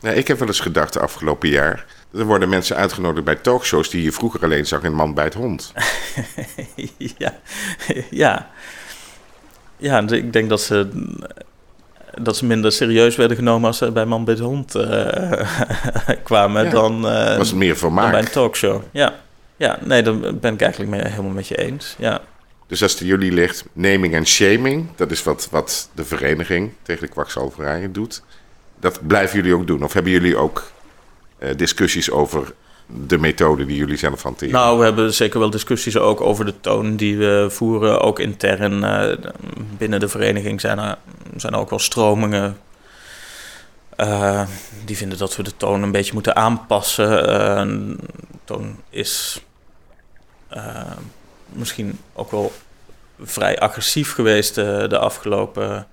ja, 0.00 0.10
ik 0.10 0.28
heb 0.28 0.38
wel 0.38 0.48
eens 0.48 0.60
gedacht 0.60 0.92
de 0.92 1.00
afgelopen 1.00 1.48
jaar 1.48 1.84
er 2.18 2.24
worden 2.24 2.48
mensen 2.48 2.76
uitgenodigd 2.76 3.24
bij 3.24 3.34
talkshows 3.34 3.90
die 3.90 4.02
je 4.02 4.12
vroeger 4.12 4.42
alleen 4.42 4.66
zag 4.66 4.82
in 4.82 4.94
Man 4.94 5.14
bij 5.14 5.24
het 5.24 5.34
Hond. 5.34 5.72
ja, 7.18 7.34
ja. 8.10 8.50
Ja, 9.76 10.08
ik 10.08 10.32
denk 10.32 10.48
dat 10.48 10.60
ze, 10.60 10.88
dat 12.22 12.36
ze 12.36 12.46
minder 12.46 12.72
serieus 12.72 13.16
werden 13.16 13.36
genomen 13.36 13.66
als 13.66 13.78
ze 13.78 13.92
bij 13.92 14.04
Man 14.04 14.24
bij 14.24 14.34
het 14.34 14.42
Hond 14.42 14.74
uh, 14.76 15.32
kwamen 16.22 16.70
dan, 16.70 17.06
uh, 17.06 17.36
Was 17.36 17.48
het 17.48 17.56
meer 17.56 17.76
vermaak? 17.76 18.10
bij 18.10 18.20
een 18.20 18.30
talkshow. 18.30 18.82
Ja. 18.90 19.14
ja, 19.56 19.78
nee, 19.82 20.02
daar 20.02 20.34
ben 20.34 20.54
ik 20.54 20.60
eigenlijk 20.60 20.90
mee, 20.90 21.02
helemaal 21.02 21.32
met 21.32 21.48
je 21.48 21.56
eens. 21.56 21.94
Ja. 21.98 22.20
Dus 22.66 22.82
als 22.82 22.92
het 22.92 23.00
jullie 23.00 23.32
ligt, 23.32 23.64
naming 23.72 24.14
en 24.14 24.26
shaming, 24.26 24.86
dat 24.96 25.10
is 25.10 25.22
wat, 25.22 25.48
wat 25.50 25.88
de 25.94 26.04
vereniging 26.04 26.72
tegen 26.82 27.02
de 27.02 27.12
kwakzalverijen 27.12 27.92
doet. 27.92 28.22
Dat 28.80 29.06
blijven 29.06 29.36
jullie 29.36 29.54
ook 29.54 29.66
doen? 29.66 29.84
Of 29.84 29.92
hebben 29.92 30.12
jullie 30.12 30.36
ook 30.36 30.58
eh, 30.58 30.83
discussies 31.56 32.10
over 32.10 32.52
de 32.86 33.18
methode 33.18 33.66
die 33.66 33.76
jullie 33.76 33.96
zelf 33.96 34.22
hanteren? 34.22 34.52
Nou, 34.52 34.78
we 34.78 34.84
hebben 34.84 35.14
zeker 35.14 35.38
wel 35.38 35.50
discussies 35.50 35.96
ook 35.96 36.20
over 36.20 36.44
de 36.44 36.60
toon 36.60 36.96
die 36.96 37.16
we 37.16 37.46
voeren. 37.50 38.00
Ook 38.00 38.18
intern 38.18 38.72
uh, 38.72 39.16
binnen 39.78 40.00
de 40.00 40.08
vereniging 40.08 40.60
zijn 40.60 40.78
er, 40.78 40.98
zijn 41.36 41.54
ook 41.54 41.70
wel 41.70 41.78
stromingen. 41.78 42.56
Uh, 43.96 44.42
die 44.84 44.96
vinden 44.96 45.18
dat 45.18 45.36
we 45.36 45.42
de 45.42 45.56
toon 45.56 45.82
een 45.82 45.92
beetje 45.92 46.12
moeten 46.12 46.36
aanpassen. 46.36 47.98
toon 48.44 48.76
is 48.90 49.42
misschien 51.48 51.98
ook 52.12 52.30
wel 52.30 52.52
vrij 53.22 53.58
agressief 53.58 54.12
geweest 54.12 54.54
de 54.54 54.98
afgelopen 54.98 55.86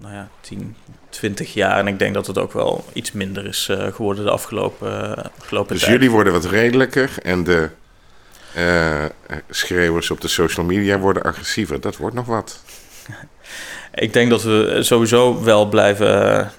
nou 0.00 0.14
ja, 0.14 0.28
10, 0.40 0.76
20 1.08 1.54
jaar. 1.54 1.78
En 1.78 1.86
ik 1.86 1.98
denk 1.98 2.14
dat 2.14 2.26
het 2.26 2.38
ook 2.38 2.52
wel 2.52 2.84
iets 2.92 3.12
minder 3.12 3.46
is 3.46 3.68
uh, 3.70 3.86
geworden 3.92 4.24
de 4.24 4.30
afgelopen, 4.30 4.88
uh, 4.88 5.24
afgelopen 5.38 5.72
dus 5.72 5.78
tijd. 5.84 5.90
Dus 5.90 6.00
jullie 6.00 6.10
worden 6.10 6.32
wat 6.32 6.44
redelijker 6.44 7.10
en 7.22 7.44
de 7.44 7.68
uh, 8.56 9.04
schreeuwers 9.50 10.10
op 10.10 10.20
de 10.20 10.28
social 10.28 10.66
media 10.66 10.98
worden 10.98 11.22
agressiever. 11.22 11.80
Dat 11.80 11.96
wordt 11.96 12.14
nog 12.14 12.26
wat. 12.26 12.62
ik 13.94 14.12
denk 14.12 14.30
dat 14.30 14.42
we 14.42 14.78
sowieso 14.80 15.42
wel 15.42 15.68
blijven 15.68 16.50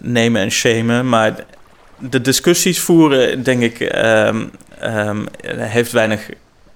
nemen 0.00 0.42
en 0.42 0.50
shamen. 0.50 1.08
Maar 1.08 1.34
de 1.98 2.20
discussies 2.20 2.80
voeren, 2.80 3.42
denk 3.42 3.62
ik, 3.62 3.80
um, 3.80 4.50
um, 4.82 5.26
heeft 5.46 5.92
weinig, 5.92 6.28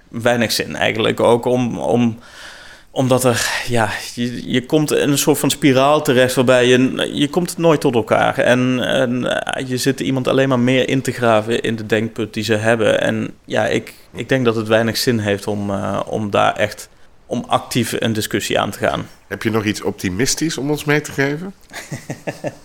weinig 0.08 0.52
zin 0.52 0.76
eigenlijk. 0.76 1.20
Ook 1.20 1.44
om... 1.44 1.78
om 1.78 2.18
omdat 2.94 3.24
er, 3.24 3.64
ja, 3.66 3.90
je, 4.14 4.52
je 4.52 4.66
komt 4.66 4.92
in 4.92 5.10
een 5.10 5.18
soort 5.18 5.38
van 5.38 5.50
spiraal 5.50 6.02
terecht 6.02 6.34
waarbij 6.34 6.66
je, 6.66 7.10
je 7.12 7.28
komt 7.28 7.58
nooit 7.58 7.80
tot 7.80 7.94
elkaar. 7.94 8.38
En, 8.38 8.80
en 8.80 9.42
eh, 9.42 9.68
je 9.68 9.76
zit 9.76 10.00
iemand 10.00 10.28
alleen 10.28 10.48
maar 10.48 10.58
meer 10.58 10.88
in 10.88 11.02
te 11.02 11.12
graven 11.12 11.60
in 11.60 11.76
de 11.76 11.86
denkput 11.86 12.34
die 12.34 12.44
ze 12.44 12.54
hebben. 12.54 13.00
En 13.00 13.30
ja, 13.44 13.66
ik, 13.66 13.94
ik 14.12 14.28
denk 14.28 14.44
dat 14.44 14.56
het 14.56 14.68
weinig 14.68 14.96
zin 14.96 15.18
heeft 15.18 15.46
om, 15.46 15.70
uh, 15.70 16.00
om 16.06 16.30
daar 16.30 16.56
echt, 16.56 16.88
om 17.26 17.44
actief 17.48 17.94
een 17.98 18.12
discussie 18.12 18.58
aan 18.58 18.70
te 18.70 18.78
gaan. 18.78 19.08
Heb 19.28 19.42
je 19.42 19.50
nog 19.50 19.64
iets 19.64 19.82
optimistisch 19.82 20.58
om 20.58 20.70
ons 20.70 20.84
mee 20.84 21.00
te 21.00 21.12
geven? 21.12 21.54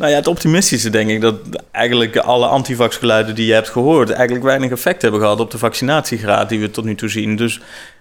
Nou 0.00 0.12
ja, 0.12 0.18
het 0.18 0.26
optimistische 0.26 0.90
denk 0.90 1.10
ik 1.10 1.20
dat 1.20 1.36
eigenlijk 1.70 2.16
alle 2.16 2.46
antivaxgeluiden 2.46 3.34
die 3.34 3.46
je 3.46 3.52
hebt 3.52 3.68
gehoord... 3.68 4.10
eigenlijk 4.10 4.44
weinig 4.44 4.70
effect 4.70 5.02
hebben 5.02 5.20
gehad 5.20 5.40
op 5.40 5.50
de 5.50 5.58
vaccinatiegraad 5.58 6.48
die 6.48 6.60
we 6.60 6.70
tot 6.70 6.84
nu 6.84 6.94
toe 6.94 7.08
zien. 7.08 7.36
Dus 7.36 7.60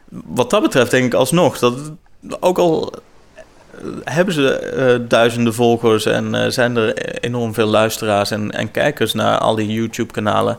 wat 0.10 0.50
dat 0.50 0.62
betreft 0.62 0.92
denk 0.92 1.06
ik 1.06 1.14
alsnog 1.14 1.60
dat 1.60 1.92
ook 2.40 2.58
al 2.58 2.94
hebben 4.04 4.34
ze 4.34 5.06
duizenden 5.08 5.54
volgers 5.54 6.06
en 6.06 6.54
zijn 6.54 6.78
er 6.78 6.98
enorm 7.20 7.54
veel 7.54 7.68
luisteraars 7.68 8.32
en, 8.32 8.52
en 8.52 8.72
kijkers 8.72 9.14
naar 9.14 9.38
al 9.38 9.56
die 9.56 9.74
YouTube-kanalen 9.74 10.58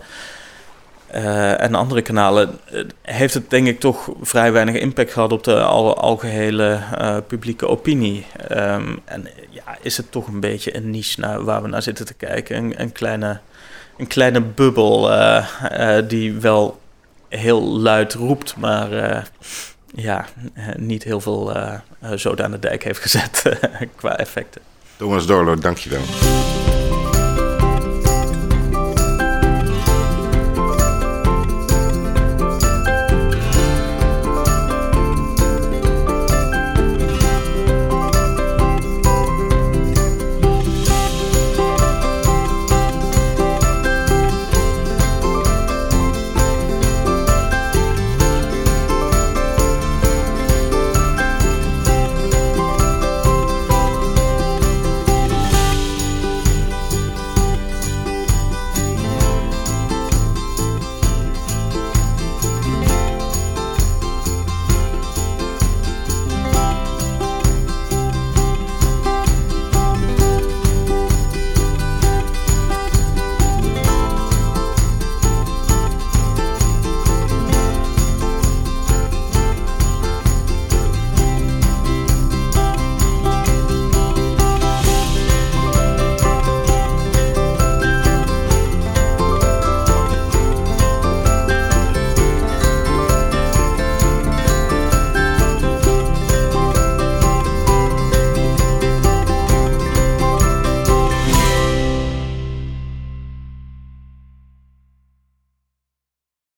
en 1.58 1.74
andere 1.74 2.02
kanalen, 2.02 2.58
heeft 3.02 3.34
het 3.34 3.50
denk 3.50 3.66
ik 3.66 3.80
toch 3.80 4.10
vrij 4.20 4.52
weinig 4.52 4.74
impact 4.74 5.12
gehad 5.12 5.32
op 5.32 5.44
de 5.44 5.60
al, 5.62 5.96
algehele 5.96 6.80
publieke 7.26 7.68
opinie. 7.68 8.26
Um, 8.50 9.00
en 9.04 9.28
ja, 9.50 9.62
is 9.82 9.96
het 9.96 10.12
toch 10.12 10.26
een 10.26 10.40
beetje 10.40 10.76
een 10.76 10.90
niche 10.90 11.20
naar, 11.20 11.44
waar 11.44 11.62
we 11.62 11.68
naar 11.68 11.82
zitten 11.82 12.06
te 12.06 12.14
kijken. 12.14 12.56
Een, 12.56 12.80
een 12.80 12.92
kleine, 12.92 13.40
een 13.98 14.06
kleine 14.06 14.40
bubbel 14.40 15.10
die 16.06 16.32
wel 16.32 16.79
heel 17.30 17.62
luid 17.62 18.14
roept, 18.14 18.56
maar 18.56 19.24
ja, 19.94 20.26
niet 20.76 21.02
heel 21.02 21.20
veel 21.20 21.52
zoden 22.14 22.44
aan 22.44 22.50
de 22.50 22.58
dijk 22.58 22.84
heeft 22.84 23.00
gezet 23.00 23.42
qua 23.96 24.16
effecten. 24.16 24.60
Thomas 24.96 25.26
Dorlo, 25.26 25.54
dankjewel. 25.54 26.02